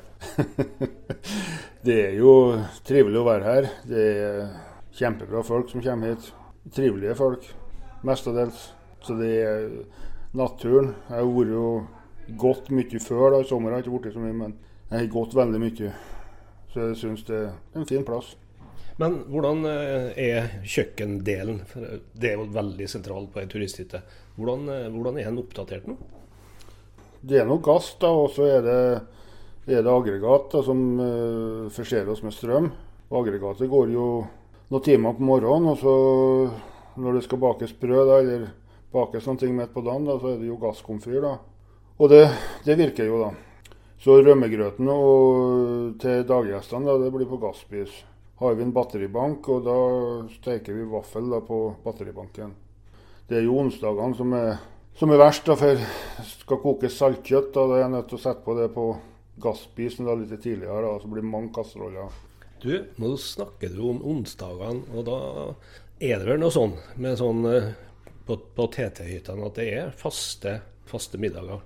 det 1.87 1.99
er 2.09 2.17
jo 2.19 2.33
trivelig 2.89 3.21
å 3.21 3.27
være 3.29 3.47
her. 3.47 3.69
Det 3.87 4.07
er 4.13 4.41
kjempebra 4.99 5.45
folk 5.47 5.71
som 5.71 5.85
kommer 5.85 6.15
hit. 6.15 6.33
Trivelige 6.75 7.15
folk, 7.21 7.47
mestadels. 8.09 8.71
Så 9.03 9.15
det 9.19 9.31
er 9.45 9.69
naturen. 10.37 10.95
Jeg 11.09 11.21
har 11.21 11.33
vært 11.37 11.55
jo 11.55 11.67
gått 12.43 12.73
mye 12.75 13.03
før. 13.03 13.29
da, 13.37 13.41
I 13.43 13.49
sommer 13.49 13.77
har 13.77 13.85
ikke 13.85 13.95
blitt 13.95 14.17
så 14.17 14.23
mye, 14.23 14.37
men 14.37 14.57
jeg 14.93 15.07
har 15.07 15.13
gått 15.13 15.37
veldig 15.37 15.61
mye. 15.63 15.91
Så 16.73 16.87
jeg 16.91 16.99
syns 17.01 17.25
det 17.29 17.39
er 17.39 17.53
en 17.81 17.89
fin 17.89 18.05
plass. 18.05 18.35
Men 19.01 19.23
hvordan 19.33 19.65
er 19.65 20.51
kjøkkendelen? 20.69 21.63
For 21.69 22.01
det 22.13 22.29
er 22.29 22.37
jo 22.37 22.51
veldig 22.53 22.89
sentralt 22.91 23.33
på 23.33 23.41
ei 23.41 23.49
turisthytte. 23.49 24.03
Hvordan, 24.37 24.69
hvordan, 24.93 25.19
er 25.19 25.31
den 25.31 25.41
oppdatert 25.41 25.89
nå? 25.89 25.97
Det 27.23 27.41
er 27.41 27.49
noe 27.49 27.63
gass, 27.65 27.93
da, 28.03 28.11
og 28.13 28.33
så 28.35 28.49
er 28.51 28.65
det, 28.67 28.79
er 29.71 29.85
det 29.85 29.93
aggregat 29.93 30.49
da, 30.53 30.63
som 30.67 30.81
uh, 30.99 31.71
forser 31.73 32.09
oss 32.13 32.23
med 32.27 32.35
strøm. 32.37 32.69
Og 33.11 33.19
aggregatet 33.23 33.71
går 33.71 33.93
jo 33.95 34.07
noen 34.73 34.85
timer 34.85 35.17
på 35.17 35.29
morgenen, 35.29 35.71
og 35.73 35.81
så 35.81 35.95
når 37.01 37.17
det 37.19 37.25
skal 37.27 37.41
bakes 37.41 37.73
brød 37.81 38.09
da, 38.09 38.19
eller 38.21 38.51
bakes 38.93 39.29
ting 39.41 39.57
midt 39.57 39.73
på 39.73 39.85
dagen, 39.85 40.09
da, 40.09 40.19
så 40.21 40.33
er 40.33 40.41
det 40.41 40.51
jo 40.51 40.61
gasskomfyr. 40.61 41.21
da. 41.25 41.37
Og 41.99 42.13
det, 42.13 42.25
det, 42.65 42.77
virker 42.81 43.09
jo, 43.09 43.21
da. 43.23 43.52
Så 44.03 44.17
rømmegrøten 44.19 44.89
og, 44.91 45.93
til 46.03 46.25
daggjestene 46.27 46.89
da, 46.89 46.97
det 46.99 47.13
blir 47.15 47.29
på 47.31 47.39
gasspis. 47.45 48.01
Har 48.43 48.57
vi 48.59 48.65
en 48.65 48.75
batteribank, 48.75 49.47
og 49.55 49.63
da 49.69 49.77
steker 50.41 50.75
vi 50.75 50.89
vaffel 50.91 51.29
da, 51.31 51.39
på 51.47 51.59
batteribanken. 51.85 52.51
Det 53.31 53.39
er 53.39 53.47
jo 53.47 53.61
onsdagene 53.63 54.19
som 54.19 54.35
er, 54.35 54.59
som 54.99 55.15
er 55.15 55.23
verst, 55.23 55.47
da, 55.47 55.55
for 55.61 55.87
skal 56.33 56.61
kokes 56.65 56.99
saltkjøtt. 56.99 57.53
Da, 57.55 57.69
da 57.71 57.79
er 57.79 57.85
jeg 57.85 57.95
nødt 57.95 58.11
til 58.11 58.19
å 58.19 58.25
sette 58.25 58.43
på 58.43 58.59
det 58.59 58.69
på 58.75 58.91
gasspisen 59.47 60.11
da, 60.11 60.19
litt 60.19 60.35
tidligere, 60.35 60.83
da, 60.83 60.99
så 60.99 61.13
blir 61.13 61.23
det 61.23 61.31
mange 61.31 61.55
kasseroller. 61.55 62.21
Du, 62.63 62.75
nå 62.99 63.15
snakker 63.23 63.71
du 63.71 63.85
om 63.87 64.03
onsdagene, 64.17 64.83
og 64.91 65.07
da 65.07 65.21
er 66.03 66.19
det 66.19 66.27
vel 66.27 66.43
noe 66.43 66.55
sånn 66.55 66.75
med 66.99 67.23
sånn 67.23 67.47
på, 68.27 68.35
på 68.59 68.73
TT-hyttene 68.75 69.47
at 69.47 69.63
det 69.63 69.75
er 69.79 69.95
faste, 69.99 70.59
faste 70.91 71.23
middager? 71.23 71.63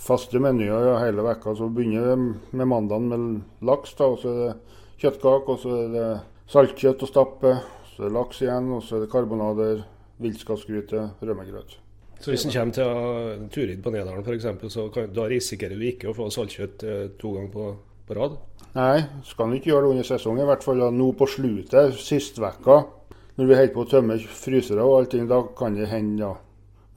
Faste 0.00 0.40
menyer 0.40 0.86
ja, 0.88 0.96
hele 1.02 1.24
vekka. 1.26 1.54
Så 1.58 1.68
begynner 1.68 2.08
det 2.08 2.56
med 2.56 2.68
mandagen 2.70 3.10
med 3.10 3.66
laks, 3.68 3.92
da, 3.98 4.08
og 4.08 4.22
så 4.22 4.32
er 4.32 4.40
det 4.40 4.78
kjøttkake, 5.02 5.52
og 5.52 5.60
så 5.60 5.76
er 5.76 5.92
det 5.94 6.08
saltkjøtt 6.50 7.04
og 7.04 7.12
stappe. 7.12 7.54
Så 7.92 8.00
er 8.00 8.08
det 8.08 8.16
laks 8.16 8.40
igjen, 8.40 8.72
og 8.76 8.82
så 8.86 8.96
er 8.96 9.04
det 9.04 9.12
karbonader, 9.12 9.84
villskalsgryte, 10.20 11.04
rømmegrøt. 11.20 11.76
Så 12.20 12.32
hvis 12.32 12.44
en 12.44 12.52
kommer 12.52 12.76
til 12.76 13.46
Turid 13.52 13.80
på 13.84 13.92
Nedalen 13.94 14.24
f.eks., 14.24 14.72
så 14.72 14.88
kan, 14.92 15.08
da 15.16 15.24
risikerer 15.28 15.78
du 15.80 15.86
ikke 15.88 16.10
å 16.10 16.16
få 16.16 16.28
saltkjøtt 16.32 16.84
eh, 16.84 17.06
to 17.20 17.32
ganger 17.36 17.52
på, 17.54 17.68
på, 18.08 18.16
rad? 18.18 18.36
Nei, 18.74 18.98
skal 19.24 19.48
du 19.48 19.56
ikke 19.56 19.72
gjøre 19.72 19.86
det 19.86 19.94
under 19.94 20.08
sesongen. 20.08 20.44
I 20.44 20.50
hvert 20.50 20.66
fall 20.66 20.84
nå 20.92 21.08
på 21.16 21.28
slutet, 21.32 21.96
sist 21.96 22.40
vekka. 22.40 22.82
Når 23.40 23.48
vi 23.48 23.56
holder 23.56 23.72
på 23.72 23.86
å 23.86 23.88
tømme 23.88 24.18
frysere 24.20 24.84
og 24.84 24.98
allting, 24.98 25.24
da 25.30 25.40
kan 25.56 25.78
det 25.78 25.88
hende, 25.88 26.20
ja. 26.26 26.34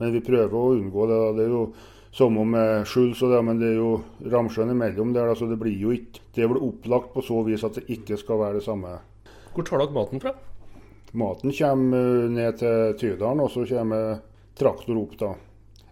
Men 0.00 0.12
vi 0.12 0.20
prøver 0.26 0.56
å 0.58 0.74
unngå 0.74 1.08
det. 1.08 1.18
da. 1.22 1.32
Det 1.38 1.46
er 1.46 1.54
jo 1.54 1.64
om 2.22 2.50
med 2.54 2.86
Schulz 2.86 3.22
og 3.26 3.32
det, 3.32 3.40
men 3.42 3.58
det 3.58 3.72
er 3.72 3.80
jo 3.80 3.90
Ramsjøen 4.30 4.70
imellom 4.70 5.14
der, 5.14 5.32
så 5.34 5.48
det 5.50 5.58
blir 5.58 5.74
jo 5.74 5.90
ikke 5.94 6.22
Det 6.34 6.44
er 6.44 6.50
vel 6.50 6.62
opplagt 6.62 7.12
på 7.14 7.22
så 7.22 7.40
vis 7.46 7.64
at 7.66 7.74
det 7.78 7.88
ikke 7.90 8.18
skal 8.18 8.38
være 8.38 8.58
det 8.58 8.66
samme. 8.66 8.90
Hvor 9.54 9.66
tar 9.66 9.82
dere 9.82 9.94
maten 9.94 10.22
fra? 10.22 10.34
Maten 11.14 11.52
kommer 11.54 12.28
ned 12.30 12.58
til 12.58 12.94
Tydalen, 12.98 13.42
og 13.42 13.50
så 13.50 13.66
kommer 13.68 14.18
traktor 14.58 14.98
opp, 14.98 15.14
da. 15.18 15.34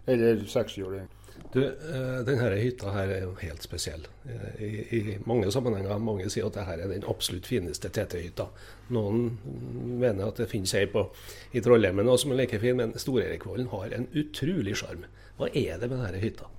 Eller 0.07 0.43
sekshjuling. 0.47 1.07
Du, 1.53 1.59
denne 2.25 2.47
hytta 2.57 2.89
her 2.95 3.11
er 3.13 3.25
jo 3.27 3.33
helt 3.37 3.61
spesiell. 3.61 4.07
I, 4.57 4.69
I, 4.97 5.01
mange 5.29 5.51
sammenhenger 5.53 5.99
mange 6.01 6.25
sier 6.33 6.47
at 6.47 6.57
dette 6.57 6.73
er 6.73 6.89
den 6.89 7.05
absolutt 7.09 7.45
fineste 7.49 7.91
TT-hytta. 7.93 8.47
Noen 8.95 9.27
mener 10.01 10.31
at 10.31 10.41
det 10.41 10.49
finnes 10.49 10.73
ei 10.73 10.87
i 11.53 11.61
Trollheimen 11.61 12.09
som 12.17 12.33
er 12.33 12.41
like 12.41 12.59
fin, 12.63 12.79
men 12.79 12.95
Stor-Erikvollen 12.97 13.69
har 13.73 13.93
en 13.93 14.09
utrolig 14.17 14.75
sjarm. 14.81 15.05
Hva 15.37 15.51
er 15.53 15.77
det 15.77 15.91
med 15.91 16.01
denne 16.01 16.23
hytta? 16.23 16.49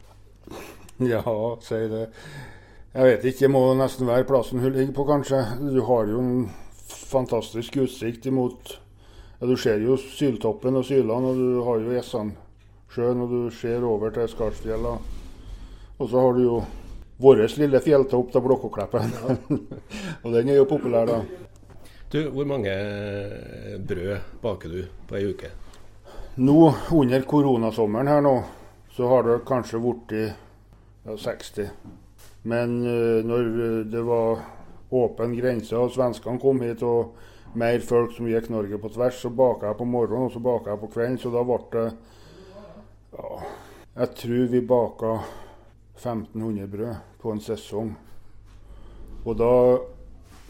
Ja, 1.02 1.24
si 1.64 1.80
det. 1.90 2.04
Jeg 2.94 3.10
vet 3.10 3.24
ikke, 3.26 3.48
det 3.48 3.50
må 3.50 3.64
nesten 3.74 4.06
være 4.06 4.26
plassen 4.28 4.62
hun 4.62 4.70
ligger 4.76 4.94
på, 4.94 5.08
kanskje. 5.08 5.40
Du 5.74 5.80
har 5.88 6.06
jo 6.06 6.20
en 6.22 6.36
fantastisk 6.86 7.80
utsikt 7.82 8.28
imot 8.30 8.76
ja, 9.40 9.48
Du 9.50 9.56
ser 9.58 9.82
jo 9.82 9.96
Syltoppen 9.98 10.78
og 10.78 10.86
Sylan, 10.86 11.26
og 11.26 11.40
du 11.40 11.62
har 11.66 11.82
jo 11.82 11.96
Essandsjøen, 12.94 13.22
og 13.22 13.28
du 13.28 13.50
ser 13.50 13.82
over 13.82 14.10
til 14.14 14.28
Skarsfjella. 14.30 14.98
Og 15.98 16.08
så 16.08 16.20
har 16.20 16.36
du 16.36 16.42
jo 16.44 16.58
vår 17.18 17.42
lille 17.58 17.80
fjelltopp 17.82 18.30
til 18.30 18.40
Blokkokleppen. 18.44 19.10
Og 20.24 20.32
den 20.32 20.48
er 20.48 20.60
jo 20.60 20.64
populær, 20.64 21.06
da. 21.06 21.18
Du, 22.12 22.30
Hvor 22.30 22.44
mange 22.44 22.70
brød 23.88 24.38
baker 24.42 24.68
du 24.68 24.84
på 25.08 25.16
ei 25.18 25.26
uke? 25.26 25.50
Nå 26.36 26.72
under 26.92 27.26
koronasommeren 27.26 28.08
her 28.08 28.22
nå, 28.22 28.34
så 28.94 29.08
har 29.10 29.26
det 29.26 29.42
kanskje 29.46 29.82
blitt 29.82 30.14
ja, 30.14 31.16
60. 31.16 31.70
Men 32.42 32.78
uh, 32.86 33.24
når 33.26 33.84
det 33.90 34.02
var 34.06 34.42
åpen 34.94 35.34
grense 35.34 35.74
og 35.74 35.90
svenskene 35.90 36.38
kom 36.38 36.62
hit 36.62 36.82
og 36.82 37.14
mer 37.58 37.82
folk 37.82 38.14
som 38.14 38.30
gikk 38.30 38.50
Norge 38.50 38.78
på 38.78 38.90
tvers, 38.94 39.18
så 39.18 39.30
baka 39.30 39.72
jeg 39.72 39.82
på 39.82 39.86
morgenen 39.86 40.28
og 40.28 40.34
så 40.34 40.42
baka 40.42 40.74
jeg 40.74 40.82
på 40.82 40.94
kvelden. 40.94 41.18
Så 41.18 41.34
da 41.34 41.42
ble 41.46 41.62
det 41.74 41.88
ja, 43.16 43.42
Jeg 43.94 44.14
tror 44.20 44.46
vi 44.50 44.60
baka 44.60 45.18
1500 45.96 46.66
brød 46.66 46.94
på 47.22 47.32
en 47.32 47.40
sesong. 47.40 47.92
Og 49.24 49.36
da 49.38 49.52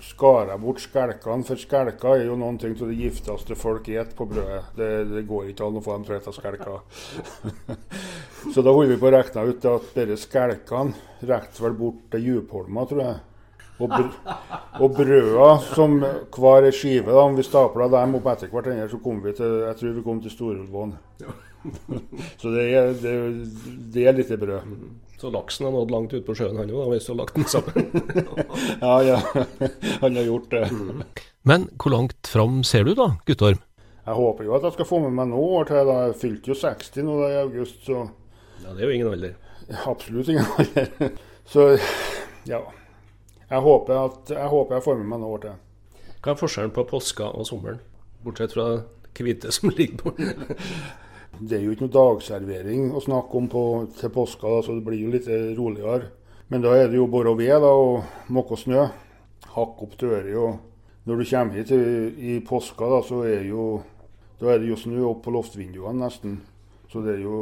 skar 0.04 0.50
jeg 0.50 0.60
bort 0.60 0.80
skelkene, 0.82 1.44
for 1.46 1.60
skjelker 1.60 2.18
er 2.18 2.24
jo 2.28 2.38
noen 2.38 2.58
ting 2.60 2.74
av 2.76 2.90
det 2.90 2.96
gifteste 2.98 3.56
folk 3.56 3.84
spiser 3.86 4.16
på 4.16 4.26
brødet. 4.30 4.64
Det, 4.76 4.88
det, 5.12 5.22
går 5.28 5.52
ikke 5.52 5.68
an 5.68 5.78
å 5.78 5.84
få 5.84 5.98
dem 5.98 6.08
til 6.08 6.16
å 6.16 6.20
spise 6.20 6.40
skjelker. 6.40 6.82
så 8.54 8.64
da 8.64 8.74
holdt 8.74 8.92
vi 8.92 8.98
på 9.00 9.08
å 9.08 9.14
regne 9.14 9.46
ut 9.48 9.70
at 9.70 9.94
disse 10.00 10.26
skelkene 10.26 11.28
rekte 11.30 11.64
vel 11.64 11.78
bort 11.78 12.02
til 12.12 12.28
Djupholma, 12.28 12.88
tror 12.90 13.04
jeg. 13.04 13.22
Og, 13.82 13.90
br 13.90 14.04
og 14.84 14.92
brøda 14.94 15.48
som 15.72 15.96
hver 15.98 16.68
skive, 16.70 17.10
da, 17.10 17.24
om 17.24 17.34
vi 17.34 17.42
stapla 17.42 17.88
dem 17.90 18.14
opp 18.20 18.28
etter 18.30 18.52
hverandre, 18.52 18.86
så 18.92 19.00
kom 19.02 19.18
vi 19.24 19.34
til 19.34 19.64
jeg 19.64 19.80
tror 19.80 19.96
vi 19.96 20.04
kom 20.06 20.20
til 20.22 20.34
Storulvån. 20.34 20.94
så 22.40 22.52
det 22.54 22.64
er, 22.70 22.92
det, 23.00 23.14
det 23.94 24.06
er 24.08 24.16
litt 24.16 24.32
brød. 24.40 24.74
Så 25.20 25.30
laksen 25.32 25.68
har 25.68 25.72
nådd 25.72 25.92
langt 25.94 26.12
ut 26.12 26.24
på 26.26 26.34
sjøen, 26.36 26.58
han 26.58 26.72
òg, 26.74 26.90
hvis 26.92 27.06
du 27.06 27.12
har 27.14 27.20
lagt 27.22 27.38
den 27.38 27.46
sammen? 27.48 27.86
ja, 28.84 28.96
ja. 29.06 29.20
Han 30.02 30.18
har 30.18 30.26
gjort 30.26 30.50
det. 30.52 30.66
Men 31.48 31.68
hvor 31.80 31.94
langt 31.94 32.28
fram 32.28 32.62
ser 32.66 32.84
du 32.84 32.92
da, 32.98 33.14
Guttorm? 33.28 33.62
Jeg 34.04 34.18
håper 34.18 34.44
jo 34.44 34.56
at 34.58 34.66
jeg 34.66 34.74
skal 34.76 34.88
få 34.88 34.98
med 35.06 35.14
meg 35.16 35.30
nå, 35.30 35.40
år 35.58 35.70
til. 35.70 35.80
da. 35.88 35.96
Jeg 36.08 36.18
fylte 36.20 36.52
jo 36.52 36.56
60 36.60 37.06
nå 37.06 37.14
da 37.22 37.30
i 37.30 37.38
august, 37.40 37.86
så 37.86 38.02
Ja, 38.64 38.72
Det 38.74 38.82
er 38.82 38.90
jo 38.90 38.96
ingen 38.98 39.12
alder. 39.12 39.38
Absolutt 39.88 40.28
ingen 40.28 40.50
alder. 40.58 41.14
Så 41.52 41.78
ja. 42.48 42.60
Jeg 43.50 43.60
håper, 43.60 43.94
at, 44.08 44.30
jeg 44.32 44.48
håper 44.48 44.76
jeg 44.76 44.84
får 44.84 45.00
med 45.00 45.08
meg 45.08 45.20
noe 45.20 45.36
år 45.36 45.42
til. 45.42 45.56
Hva 46.24 46.32
er 46.32 46.38
forskjellen 46.40 46.72
på 46.72 46.84
påska 46.88 47.26
og 47.36 47.44
sommeren, 47.48 47.80
bortsett 48.24 48.54
fra 48.56 48.68
hvite 49.14 49.52
som 49.52 49.72
ligger 49.72 50.00
på 50.00 50.14
Det 51.40 51.56
er 51.56 51.64
jo 51.64 51.72
ikke 51.74 51.88
noe 51.88 51.94
dagservering 51.94 52.92
å 52.94 53.02
snakke 53.02 53.38
om 53.40 53.48
på, 53.50 53.62
til 53.98 54.12
påska, 54.14 54.50
da, 54.50 54.60
så 54.62 54.76
det 54.76 54.84
blir 54.86 55.00
jo 55.02 55.14
litt 55.14 55.26
roligere. 55.58 56.12
Men 56.52 56.62
da 56.62 56.74
er 56.76 56.90
det 56.92 57.00
jo 57.00 57.08
bare 57.10 57.32
ved 57.38 57.56
da, 57.64 57.72
og 57.72 58.30
måke 58.34 58.58
snø. 58.60 58.84
Hakke 59.54 59.86
opp 59.86 59.96
dører. 59.98 60.30
Og 60.38 61.08
når 61.08 61.20
du 61.20 61.26
kommer 61.30 61.58
hit 61.58 61.72
i, 61.74 61.80
i 62.34 62.38
påska, 62.44 62.90
da, 62.92 63.00
så 63.06 63.24
er, 63.26 63.42
jo, 63.48 63.80
da 64.40 64.52
er 64.52 64.62
det 64.62 64.70
jo 64.70 64.78
snø 64.78 65.02
opp 65.08 65.24
på 65.24 65.34
loftvinduene 65.34 66.04
nesten. 66.04 66.38
Så 66.92 67.02
det 67.02 67.16
er 67.16 67.24
jo 67.24 67.40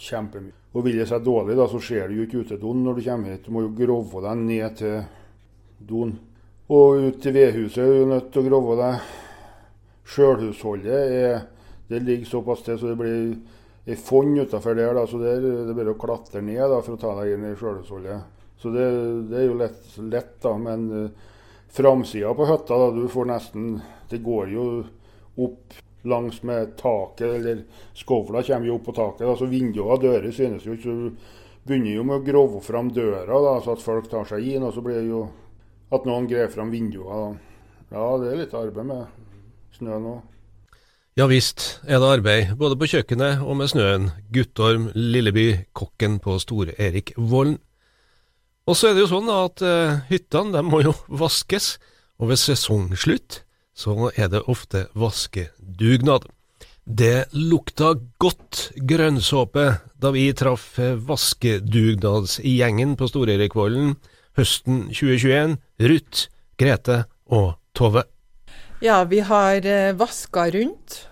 kjempemye. 0.00 0.56
Og 0.70 0.86
vil 0.86 1.00
det 1.00 1.08
seg 1.10 1.24
dårlig, 1.26 1.58
da, 1.58 1.66
så 1.68 1.80
ser 1.82 2.08
du 2.08 2.20
jo 2.20 2.26
ikke 2.28 2.44
utedoen 2.46 2.84
når 2.86 2.98
du 2.98 3.06
kommer 3.08 3.34
hit. 3.34 3.46
Du 3.46 3.54
må 3.54 3.66
jo 3.66 3.76
grove 3.76 4.24
deg 4.24 4.44
ned 4.46 4.76
til 4.78 5.00
doen. 5.90 6.14
Og 6.70 7.08
ut 7.08 7.16
til 7.22 7.34
vedhuset 7.34 7.82
er 7.82 7.96
du 7.98 8.12
nødt 8.12 8.30
til 8.30 8.44
å 8.44 8.46
grove 8.46 8.76
deg. 8.78 9.08
Sjølhusholdet 10.10 11.16
er 11.20 11.40
det 11.90 12.04
ligger 12.06 12.26
såpass 12.30 12.62
til 12.62 12.78
så 12.78 12.92
det 12.92 12.98
blir 13.00 13.32
ei 13.90 13.96
fonn 13.98 14.36
utafor 14.38 14.76
der. 14.78 14.94
Da, 14.94 15.06
så 15.10 15.18
det 15.18 15.32
er, 15.32 15.42
det 15.42 15.72
er 15.72 15.78
bare 15.80 15.94
å 15.96 15.98
klatre 15.98 16.42
ned 16.44 16.62
da, 16.62 16.78
for 16.84 16.94
å 16.94 17.00
ta 17.00 17.16
deg 17.18 17.34
inn 17.34 17.48
i 17.48 17.56
sjølhusholdet. 17.58 18.38
Så 18.60 18.70
det, 18.74 18.86
det, 19.30 19.40
er 19.40 19.46
jo 19.48 19.58
lett, 19.58 19.90
lett 20.12 20.36
da. 20.44 20.54
Men 20.60 20.86
uh, 20.92 21.36
framsida 21.72 22.32
på 22.36 22.48
hytta, 22.50 22.78
da, 22.78 22.90
du 22.94 23.06
får 23.10 23.30
nesten 23.30 23.70
Det 24.10 24.20
går 24.22 24.54
jo 24.54 24.64
opp 25.40 25.78
langs 26.02 26.40
med 26.46 26.76
taket, 26.80 27.28
eller 27.40 27.64
skovla 27.96 28.42
kommer 28.42 28.70
jo 28.70 28.78
opp 28.78 28.86
på 28.88 28.96
taket. 28.96 29.26
Da, 29.26 29.36
så 29.36 29.50
vinduer 29.50 29.94
og 29.96 30.02
dører 30.04 30.30
synes 30.34 30.66
jo 30.66 30.76
ikke. 30.76 30.86
Så 30.86 30.96
du 30.96 31.66
begynner 31.66 31.96
jo 31.96 32.06
med 32.06 32.20
å 32.20 32.26
grove 32.26 32.62
fram 32.64 32.94
døra, 32.94 33.26
da, 33.26 33.58
så 33.64 33.74
at 33.74 33.84
folk 33.84 34.10
tar 34.12 34.28
seg 34.30 34.46
inn. 34.54 34.66
Og 34.66 34.74
så 34.76 34.84
blir 34.84 35.02
det 35.02 35.08
jo 35.10 35.24
at 35.90 36.06
noen 36.06 36.28
graver 36.30 36.52
fram 36.54 36.70
vinduer. 36.70 37.34
Ja, 37.90 38.10
det 38.22 38.30
er 38.30 38.44
litt 38.44 38.54
arbeid 38.54 38.86
med 38.86 39.74
snø 39.74 39.98
nå. 39.98 40.20
Ja 41.20 41.26
visst 41.28 41.82
er 41.84 41.98
det 42.00 42.08
arbeid, 42.08 42.54
både 42.56 42.78
på 42.80 42.86
kjøkkenet 42.88 43.42
og 43.44 43.52
med 43.60 43.68
snøen. 43.68 44.08
Guttorm 44.32 44.88
Lilleby, 44.96 45.68
kokken 45.76 46.16
på 46.16 46.40
Store-Erik 46.40 47.12
Vollen. 47.18 47.58
Og 48.64 48.76
så 48.78 48.88
er 48.88 48.94
det 48.96 49.02
jo 49.02 49.10
sånn 49.10 49.28
at 49.28 49.60
uh, 49.60 50.00
hyttene 50.08 50.54
de 50.54 50.62
må 50.64 50.80
jo 50.80 50.94
vaskes, 51.22 51.76
og 52.16 52.30
ved 52.30 52.38
sesongslutt 52.40 53.44
så 53.76 54.08
er 54.14 54.28
det 54.32 54.48
ofte 54.48 54.86
vaskedugnad. 54.96 56.24
Det 56.88 57.28
lukta 57.36 58.00
godt 58.16 58.72
grønnsåpe 58.88 59.76
da 60.00 60.08
vi 60.16 60.32
traff 60.32 60.80
vaskedugnadsgjengen 60.80 62.96
på 62.96 63.04
Store-Erik-Vollen 63.12 63.92
høsten 64.40 64.88
2021, 64.88 65.60
Ruth, 65.84 66.32
Grete 66.56 67.04
og 67.28 67.60
Tove. 67.76 68.08
Ja, 68.80 69.04
vi 69.04 69.20
har 69.20 69.60
uh, 69.68 69.92
vaska 70.00 70.48
rundt 70.56 71.09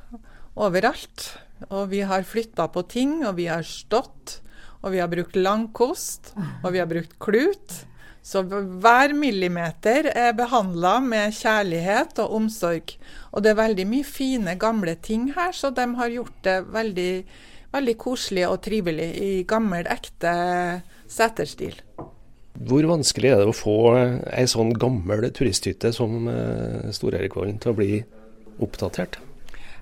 overalt. 0.59 1.31
Og 1.75 1.91
vi 1.91 2.05
har 2.07 2.27
flytta 2.27 2.69
på 2.71 2.85
ting, 2.91 3.21
og 3.27 3.39
vi 3.39 3.49
har 3.51 3.67
stått. 3.67 4.41
Og 4.83 4.93
vi 4.95 5.01
har 5.03 5.11
brukt 5.11 5.35
langkost, 5.35 6.33
og 6.63 6.73
vi 6.75 6.79
har 6.79 6.91
brukt 6.91 7.17
klut. 7.23 7.81
Så 8.23 8.43
hver 8.45 9.15
millimeter 9.17 10.11
er 10.13 10.35
behandla 10.37 10.99
med 11.01 11.35
kjærlighet 11.35 12.19
og 12.23 12.35
omsorg. 12.39 12.93
Og 13.33 13.43
det 13.43 13.53
er 13.53 13.63
veldig 13.63 13.87
mye 13.89 14.07
fine, 14.07 14.55
gamle 14.61 14.95
ting 15.03 15.31
her, 15.37 15.55
så 15.57 15.71
de 15.75 15.87
har 15.99 16.13
gjort 16.13 16.37
det 16.45 16.59
veldig, 16.75 17.13
veldig 17.75 17.97
koselig 17.99 18.45
og 18.51 18.61
trivelig 18.67 19.09
i 19.25 19.33
gammel, 19.49 19.89
ekte 19.91 20.35
seterstil. 21.09 21.79
Hvor 22.59 22.91
vanskelig 22.91 23.33
er 23.33 23.41
det 23.41 23.53
å 23.53 23.57
få 23.57 23.79
ei 23.97 24.45
sånn 24.51 24.75
gammel 24.77 25.29
turisthytte 25.35 25.93
som 25.95 26.27
eh, 26.29 26.91
Stor-Erikvollen 26.95 27.61
til 27.63 27.73
å 27.73 27.79
bli 27.79 27.93
oppdatert? 28.59 29.21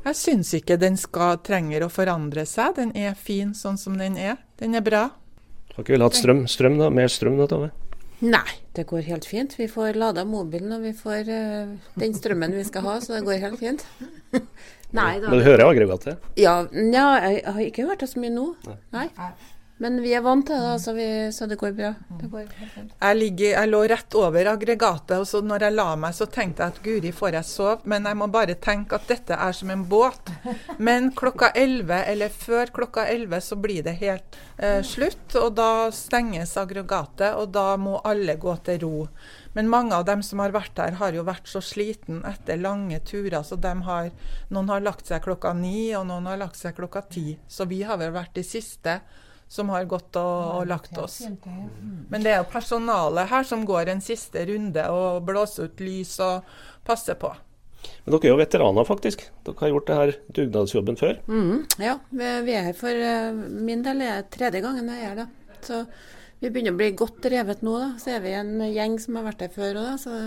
Jeg 0.06 0.14
syns 0.14 0.52
ikke 0.54 0.76
den 0.78 0.94
skal, 1.00 1.40
trenger 1.42 1.82
å 1.82 1.90
forandre 1.90 2.44
seg. 2.46 2.76
Den 2.76 2.92
er 2.94 3.16
fin 3.18 3.50
sånn 3.58 3.78
som 3.80 3.96
den 3.98 4.14
er. 4.14 4.36
Den 4.60 4.78
er 4.78 4.84
bra. 4.86 5.08
Har 5.74 5.82
ikke 5.82 5.96
vi 5.96 5.98
hatt 6.04 6.18
strøm, 6.18 6.44
strøm 6.46 6.78
da? 6.78 6.92
Mer 6.94 7.10
strøm 7.10 7.40
da, 7.40 7.48
Tove? 7.50 7.72
Nei, 8.22 8.54
det 8.78 8.86
går 8.88 9.02
helt 9.10 9.26
fint. 9.28 9.56
Vi 9.58 9.66
får 9.68 9.98
lada 9.98 10.22
mobilen 10.24 10.76
og 10.78 10.86
vi 10.86 10.94
får 10.96 11.26
uh, 11.28 11.74
den 11.98 12.14
strømmen 12.16 12.54
vi 12.54 12.62
skal 12.64 12.86
ha, 12.86 12.94
så 13.02 13.16
det 13.16 13.26
går 13.26 13.42
helt 13.42 13.60
fint. 13.60 13.82
Nei, 14.96 15.18
da, 15.18 15.26
Men 15.26 15.42
du 15.42 15.44
hører 15.44 15.66
aggregatet? 15.66 16.22
Ja, 16.38 16.54
ja, 16.70 17.06
jeg 17.26 17.42
har 17.42 17.60
ikke 17.66 17.90
hørt 17.90 18.06
det 18.06 18.08
så 18.14 18.22
mye 18.22 18.32
nå. 18.32 18.46
Nei. 18.94 19.08
Nei. 19.18 19.30
Men 19.76 19.98
vi 20.00 20.14
er 20.16 20.22
vant 20.24 20.46
til 20.48 20.56
det, 20.56 20.76
så, 20.80 20.92
vi, 20.96 21.06
så 21.36 21.44
det 21.48 21.58
går 21.60 21.74
bra. 21.76 21.90
Det 22.16 22.30
går 22.32 22.46
jeg, 22.46 23.16
ligger, 23.18 23.50
jeg, 23.50 23.68
lå 23.68 23.80
rett 23.92 24.14
over 24.16 24.48
aggregatet, 24.54 25.18
og 25.20 25.26
så 25.28 25.42
når 25.44 25.66
jeg 25.66 25.76
la 25.76 25.88
meg, 26.00 26.14
så 26.16 26.26
tenkte 26.32 26.64
jeg 26.64 26.72
at 26.72 26.78
guri, 26.86 27.10
får 27.12 27.36
jeg 27.36 27.48
sove? 27.50 27.76
Men 27.92 28.08
jeg 28.08 28.16
må 28.16 28.30
bare 28.32 28.56
tenke 28.56 28.96
at 28.96 29.04
dette 29.10 29.36
er 29.36 29.56
som 29.56 29.72
en 29.74 29.84
båt. 29.84 30.32
Men 30.88 31.10
klokka 31.16 31.50
11, 31.52 31.92
eller 32.12 32.32
før 32.32 32.72
klokka 32.78 33.04
11, 33.12 33.42
så 33.44 33.58
blir 33.60 33.84
det 33.84 33.98
helt 34.00 34.38
eh, 34.56 34.80
slutt. 34.80 35.36
Og 35.42 35.52
da 35.58 35.90
stenges 35.92 36.56
aggregatet, 36.56 37.36
og 37.36 37.52
da 37.52 37.74
må 37.76 37.98
alle 38.08 38.38
gå 38.40 38.56
til 38.64 38.80
ro. 38.86 38.94
Men 39.56 39.68
mange 39.72 39.96
av 39.96 40.08
dem 40.08 40.24
som 40.24 40.40
har 40.40 40.56
vært 40.56 40.80
her, 40.80 40.96
har 41.02 41.12
jo 41.16 41.26
vært 41.28 41.52
så 41.52 41.60
sliten 41.64 42.24
etter 42.28 42.56
lange 42.60 43.02
turer, 43.04 43.42
så 43.44 43.60
har, 43.60 44.10
noen 44.48 44.72
har 44.72 44.88
lagt 44.88 45.12
seg 45.12 45.20
klokka 45.24 45.52
ni, 45.52 45.92
og 45.96 46.08
noen 46.08 46.32
har 46.32 46.40
lagt 46.40 46.56
seg 46.56 46.76
klokka 46.80 47.04
ti. 47.12 47.36
Så 47.48 47.68
vi 47.68 47.82
har 47.84 48.00
vel 48.00 48.16
vært 48.16 48.36
de 48.40 48.44
siste 48.44 49.00
som 49.48 49.70
har 49.70 49.86
gått 49.88 50.16
og, 50.18 50.60
og 50.60 50.68
lagt 50.68 50.96
oss. 50.98 51.20
Men 52.10 52.24
det 52.24 52.32
er 52.32 52.40
jo 52.42 52.50
personalet 52.50 53.30
her 53.30 53.46
som 53.46 53.64
går 53.66 53.92
en 53.92 54.02
siste 54.04 54.42
runde 54.48 54.86
og 54.90 55.22
blåser 55.28 55.70
ut 55.70 55.82
lys 55.82 56.16
og 56.24 56.56
passer 56.86 57.18
på. 57.20 57.30
Men 58.04 58.14
dere 58.14 58.28
er 58.28 58.32
jo 58.32 58.40
veteraner, 58.40 58.86
faktisk. 58.86 59.22
Dere 59.46 59.62
har 59.62 59.72
gjort 59.72 59.88
det 59.88 59.98
her 60.00 60.12
dugnadsjobben 60.38 60.98
før? 60.98 61.16
Mm, 61.30 61.64
ja, 61.82 61.96
vi 62.10 62.54
er 62.56 62.68
her 62.70 62.76
for 62.76 62.90
uh, 62.90 63.46
min 63.66 63.84
del 63.86 64.02
er 64.06 64.26
tredje 64.32 64.62
gangen 64.64 64.90
jeg 64.90 65.06
er 65.10 65.18
det. 65.22 65.28
Så 65.66 65.84
vi 66.42 66.50
begynner 66.50 66.74
å 66.74 66.80
bli 66.80 66.90
godt 66.98 67.26
revet 67.32 67.62
nå. 67.66 67.78
da. 67.82 67.88
Så 68.02 68.16
er 68.16 68.22
vi 68.24 68.34
en 68.38 68.58
gjeng 68.66 68.98
som 69.02 69.18
har 69.20 69.28
vært 69.30 69.46
her 69.46 69.54
før 69.54 69.80
òg, 69.82 69.92
så, 70.02 70.18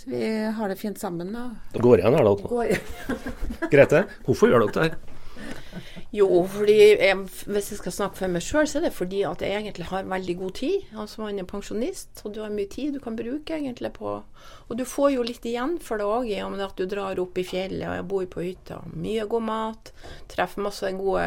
så, 0.00 0.10
vi 0.10 0.24
har 0.56 0.72
det 0.72 0.80
fint 0.80 1.00
sammen. 1.00 1.32
da. 1.36 1.46
Det 1.74 1.84
går 1.84 2.02
igjen 2.02 2.18
her, 2.18 2.28
da. 2.28 3.14
Grete, 3.74 4.04
hvorfor 4.26 4.52
gjør 4.52 4.66
dere 4.66 4.76
det 4.76 4.88
her? 4.88 5.99
Jo, 6.10 6.26
fordi 6.50 6.74
jeg, 6.98 7.14
hvis 7.46 7.68
jeg 7.70 7.78
skal 7.78 7.94
snakke 7.94 8.18
for 8.18 8.32
meg 8.34 8.42
sjøl, 8.42 8.66
så 8.66 8.80
er 8.80 8.88
det 8.88 8.96
fordi 8.96 9.20
at 9.28 9.44
jeg 9.46 9.54
egentlig 9.54 9.86
har 9.92 10.08
veldig 10.10 10.34
god 10.40 10.56
tid. 10.58 10.88
Altså 10.98 11.22
Man 11.22 11.38
er 11.38 11.46
pensjonist, 11.46 12.24
og 12.24 12.34
du 12.34 12.40
har 12.42 12.50
mye 12.50 12.66
tid 12.70 12.96
du 12.96 13.00
kan 13.02 13.18
bruke 13.18 13.54
egentlig 13.54 13.92
på 13.94 14.16
Og 14.18 14.72
du 14.78 14.82
får 14.84 15.12
jo 15.14 15.26
litt 15.26 15.46
igjen 15.46 15.76
for 15.78 16.02
det 16.02 16.08
òg, 16.10 16.26
i 16.26 16.40
og 16.42 16.50
med 16.56 16.66
at 16.66 16.74
du 16.74 16.88
drar 16.90 17.22
opp 17.22 17.38
i 17.38 17.46
fjellet, 17.46 17.86
og 17.86 17.94
jeg 17.94 18.08
bor 18.10 18.26
på 18.34 18.42
hytta. 18.48 18.80
Mye 18.90 19.26
god 19.30 19.46
mat. 19.46 19.92
Treffer 20.30 20.66
masse 20.66 20.90
gode, 20.98 21.26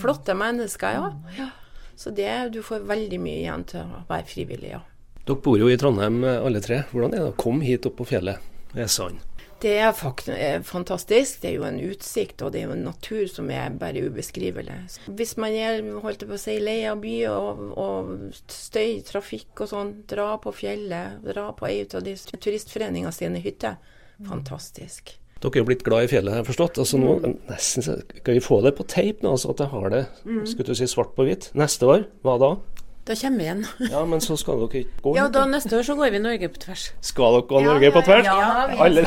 flotte 0.00 0.36
mennesker, 0.36 0.96
ja. 0.96 1.12
ja. 1.36 1.50
Så 1.98 2.14
det, 2.14 2.32
du 2.54 2.62
får 2.64 2.88
veldig 2.88 3.20
mye 3.20 3.42
igjen 3.42 3.68
til 3.68 3.84
å 3.84 4.04
være 4.08 4.28
frivillig, 4.30 4.72
ja. 4.78 4.84
Dere 5.28 5.42
bor 5.44 5.60
jo 5.60 5.68
i 5.68 5.76
Trondheim 5.76 6.22
alle 6.24 6.64
tre. 6.64 6.86
Hvordan 6.92 7.12
er 7.12 7.26
det 7.26 7.32
å 7.34 7.40
komme 7.40 7.66
hit 7.68 7.84
opp 7.84 7.98
på 8.00 8.08
fjellet? 8.08 8.40
Det 8.72 8.86
er 8.86 8.92
sant. 8.92 9.20
Det 9.62 9.74
er 9.82 9.92
faktisk 9.96 10.68
fantastisk. 10.68 11.40
Det 11.42 11.50
er 11.50 11.56
jo 11.56 11.66
en 11.66 11.80
utsikt, 11.82 12.42
og 12.46 12.52
det 12.54 12.62
er 12.62 12.68
jo 12.68 12.76
en 12.76 12.84
natur 12.86 13.24
som 13.30 13.50
er 13.50 13.74
bare 13.80 14.04
ubeskrivelig. 14.06 14.76
Hvis 15.18 15.36
man 15.40 15.56
er 15.58 15.82
holdt 16.02 16.22
på 16.28 16.36
å 16.36 16.40
si, 16.40 16.58
lei 16.62 16.80
av 16.86 17.00
by 17.02 17.14
og, 17.32 17.62
og, 17.74 18.12
støy, 18.54 19.00
trafikk 19.06 19.64
og 19.64 19.72
sånn, 19.72 19.94
dra 20.10 20.34
på 20.42 20.54
fjellet, 20.54 21.22
dra 21.26 21.50
på 21.58 21.66
ei 21.70 21.80
av 21.88 22.04
de 22.06 22.14
turistforeninga 22.14 23.14
sine 23.14 23.42
hytter. 23.42 23.80
Fantastisk. 24.28 25.18
Dere 25.38 25.54
er 25.54 25.62
jo 25.62 25.68
blitt 25.68 25.84
glad 25.86 26.08
i 26.08 26.10
fjellet, 26.10 26.34
har 26.34 26.42
jeg 26.42 26.48
forstått. 26.48 26.80
Altså 26.82 26.98
nå, 26.98 27.12
mm. 27.22 27.36
nesten, 27.46 27.84
Skal 27.86 28.34
vi 28.34 28.42
få 28.42 28.58
det 28.64 28.74
på 28.78 28.86
tape 28.90 29.22
nå, 29.22 29.36
altså 29.36 29.52
at 29.54 29.62
jeg 29.62 29.70
har 29.74 29.92
det 29.94 30.04
mm. 30.26 30.42
skulle 30.50 30.74
du 30.74 30.78
si, 30.78 30.88
svart 30.90 31.14
på 31.14 31.26
hvitt? 31.28 31.50
Neste 31.58 31.86
år, 31.86 32.08
hva 32.26 32.34
da? 32.42 32.50
Da 33.08 33.14
kommer 33.16 33.38
vi 33.40 33.44
igjen. 33.46 33.62
Ja, 33.94 34.02
men 34.04 34.20
så 34.20 34.36
skal 34.36 34.58
dere 34.60 34.82
ikke 34.82 35.00
gå? 35.06 35.12
Ja, 35.16 35.22
da 35.32 35.46
neste 35.48 35.78
år 35.78 35.84
så 35.86 35.94
går 35.96 36.10
vi 36.12 36.18
Norge 36.20 36.48
på 36.52 36.60
tvers. 36.60 36.82
Skal 37.08 37.38
dere 37.38 37.46
gå 37.48 37.60
Norge 37.64 37.90
på 37.94 38.02
tvers? 38.04 38.26
Ja, 38.28 38.66
vi 38.68 38.76
Alle 38.84 39.04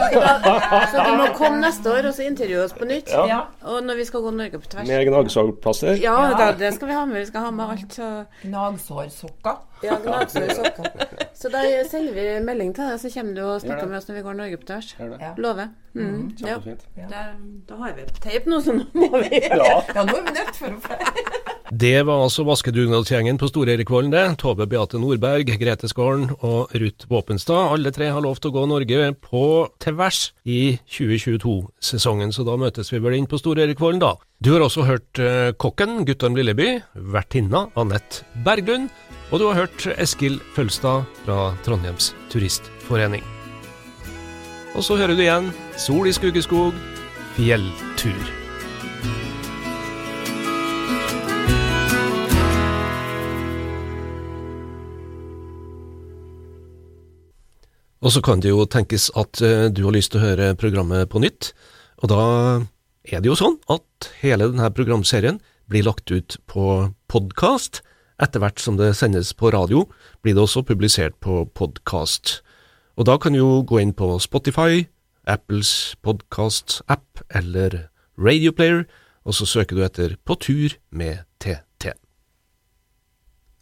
Så 0.89 1.03
du 1.05 1.11
må 1.19 1.27
komme 1.39 1.59
neste 1.61 1.93
år 1.93 2.07
og 2.09 2.15
så 2.17 2.25
intervjue 2.25 2.63
oss 2.65 2.73
på 2.73 2.87
nytt. 2.89 3.11
Ja. 3.13 3.43
Og 3.69 3.83
når 3.85 3.99
vi 4.01 4.07
skal 4.09 4.25
gå 4.25 4.31
Norge 4.39 4.57
på 4.63 4.71
tvers. 4.73 4.87
med 4.89 5.05
gnagsårplaster? 5.11 6.01
Ja, 6.01 6.15
da, 6.39 6.49
det 6.57 6.73
skal 6.79 6.89
vi 6.89 6.97
ha 6.97 7.05
med. 7.05 7.19
Vi 7.21 7.29
skal 7.29 7.45
ha 7.45 7.51
med 7.59 7.75
alt. 7.75 7.93
Så 7.99 8.09
Gnagsårsokker. 8.41 9.61
ja, 9.85 9.99
gnagsårsokker. 10.07 10.89
Så 11.37 11.49
da 11.53 11.61
sender 11.89 12.13
vi 12.17 12.25
melding 12.45 12.73
til 12.77 12.89
deg, 12.89 12.99
så 13.01 13.09
kommer 13.13 13.37
du 13.37 13.41
og 13.45 13.61
snakker 13.61 13.85
med 13.89 13.97
oss 14.01 14.09
når 14.09 14.17
vi 14.19 14.25
går 14.27 14.37
Norge 14.41 14.57
på 14.61 14.69
tvers. 14.73 14.91
Ja. 14.97 15.31
Lover. 15.37 15.69
Mm. 15.93 16.31
Ja. 16.39 16.57
Kjempefint. 16.57 16.85
Da, 17.11 17.23
da 17.69 17.79
har 17.85 17.93
vi 17.97 18.05
teip 18.23 18.45
nå, 18.49 18.61
så 18.63 18.73
nå 18.77 18.85
må 18.95 19.09
vi 19.25 19.41
Ja, 19.45 19.81
nå 19.97 20.21
er 20.21 20.27
vi 20.29 20.37
nødt 20.39 20.55
for 20.57 20.73
å 20.73 20.83
få 20.85 20.99
Det 21.71 22.01
var 22.03 22.19
altså 22.19 22.43
vaskedugnadsgjengen 22.43 23.37
på 23.39 23.47
Stor-Erikvollen, 23.47 24.11
det. 24.11 24.25
Tove 24.41 24.65
Beate 24.67 24.99
Nordberg, 24.99 25.47
Grete 25.55 25.87
Skålen 25.87 26.25
og 26.43 26.73
Ruth 26.75 27.07
Våpenstad. 27.07 27.71
Alle 27.71 27.93
tre 27.95 28.09
har 28.11 28.19
lov 28.25 28.41
til 28.41 28.51
å 28.51 28.55
gå 28.57 28.63
Norge 28.67 29.13
på 29.23 29.43
tvers 29.79 30.19
i 30.43 30.81
2022-sesongen, 30.91 32.35
så 32.35 32.43
da 32.43 32.57
møtes 32.59 32.91
vi 32.91 32.99
vel 32.99 33.15
inn 33.15 33.29
på 33.31 33.39
Stor-Erikvollen, 33.39 34.03
da. 34.03 34.17
Du 34.43 34.51
har 34.51 34.65
også 34.65 34.83
hørt 34.83 35.23
eh, 35.23 35.53
kokken 35.55 36.03
Guttorm 36.03 36.35
Lilleby, 36.35 36.81
vertinna 37.15 37.69
Anette 37.79 38.27
Berglund, 38.43 38.91
og 39.31 39.39
du 39.39 39.47
har 39.47 39.61
hørt 39.63 39.87
Eskil 39.95 40.41
Følstad 40.57 41.07
fra 41.23 41.53
Trondheims 41.63 42.11
Turistforening. 42.35 43.23
Og 44.75 44.83
så 44.83 44.99
hører 44.99 45.15
du 45.15 45.23
igjen 45.23 45.53
Sol 45.79 46.11
i 46.11 46.15
Skuggeskog, 46.19 46.75
fjelltur. 47.39 48.40
Og 58.01 58.13
så 58.15 58.21
kan 58.25 58.41
det 58.41 58.49
jo 58.49 58.65
tenkes 58.65 59.11
at 59.19 59.41
eh, 59.45 59.69
du 59.69 59.83
har 59.85 59.93
lyst 59.93 60.13
til 60.13 60.21
å 60.21 60.25
høre 60.25 60.53
programmet 60.57 61.09
på 61.11 61.21
nytt, 61.21 61.51
og 62.01 62.09
da 62.09 62.21
er 63.05 63.21
det 63.21 63.29
jo 63.29 63.37
sånn 63.37 63.59
at 63.69 64.09
hele 64.21 64.49
denne 64.49 64.69
programserien 64.73 65.37
blir 65.69 65.85
lagt 65.85 66.09
ut 66.09 66.37
på 66.49 66.91
podkast. 67.11 67.83
Etter 68.21 68.41
hvert 68.41 68.61
som 68.61 68.77
det 68.77 68.91
sendes 68.97 69.31
på 69.37 69.53
radio, 69.53 69.85
blir 70.21 70.35
det 70.37 70.43
også 70.43 70.65
publisert 70.65 71.17
på 71.21 71.43
podkast. 71.57 72.39
Og 72.97 73.07
da 73.09 73.17
kan 73.21 73.33
du 73.33 73.41
jo 73.41 73.61
gå 73.65 73.81
inn 73.81 73.93
på 73.97 74.17
Spotify, 74.21 74.85
Apples 75.29 75.95
podkast-app 76.01 77.23
eller 77.37 77.87
Radioplayer, 78.17 78.85
og 79.25 79.37
så 79.37 79.45
søker 79.45 79.77
du 79.77 79.85
etter 79.85 80.17
På 80.25 80.37
tur 80.41 80.73
med 80.89 81.21
T. 81.41 81.61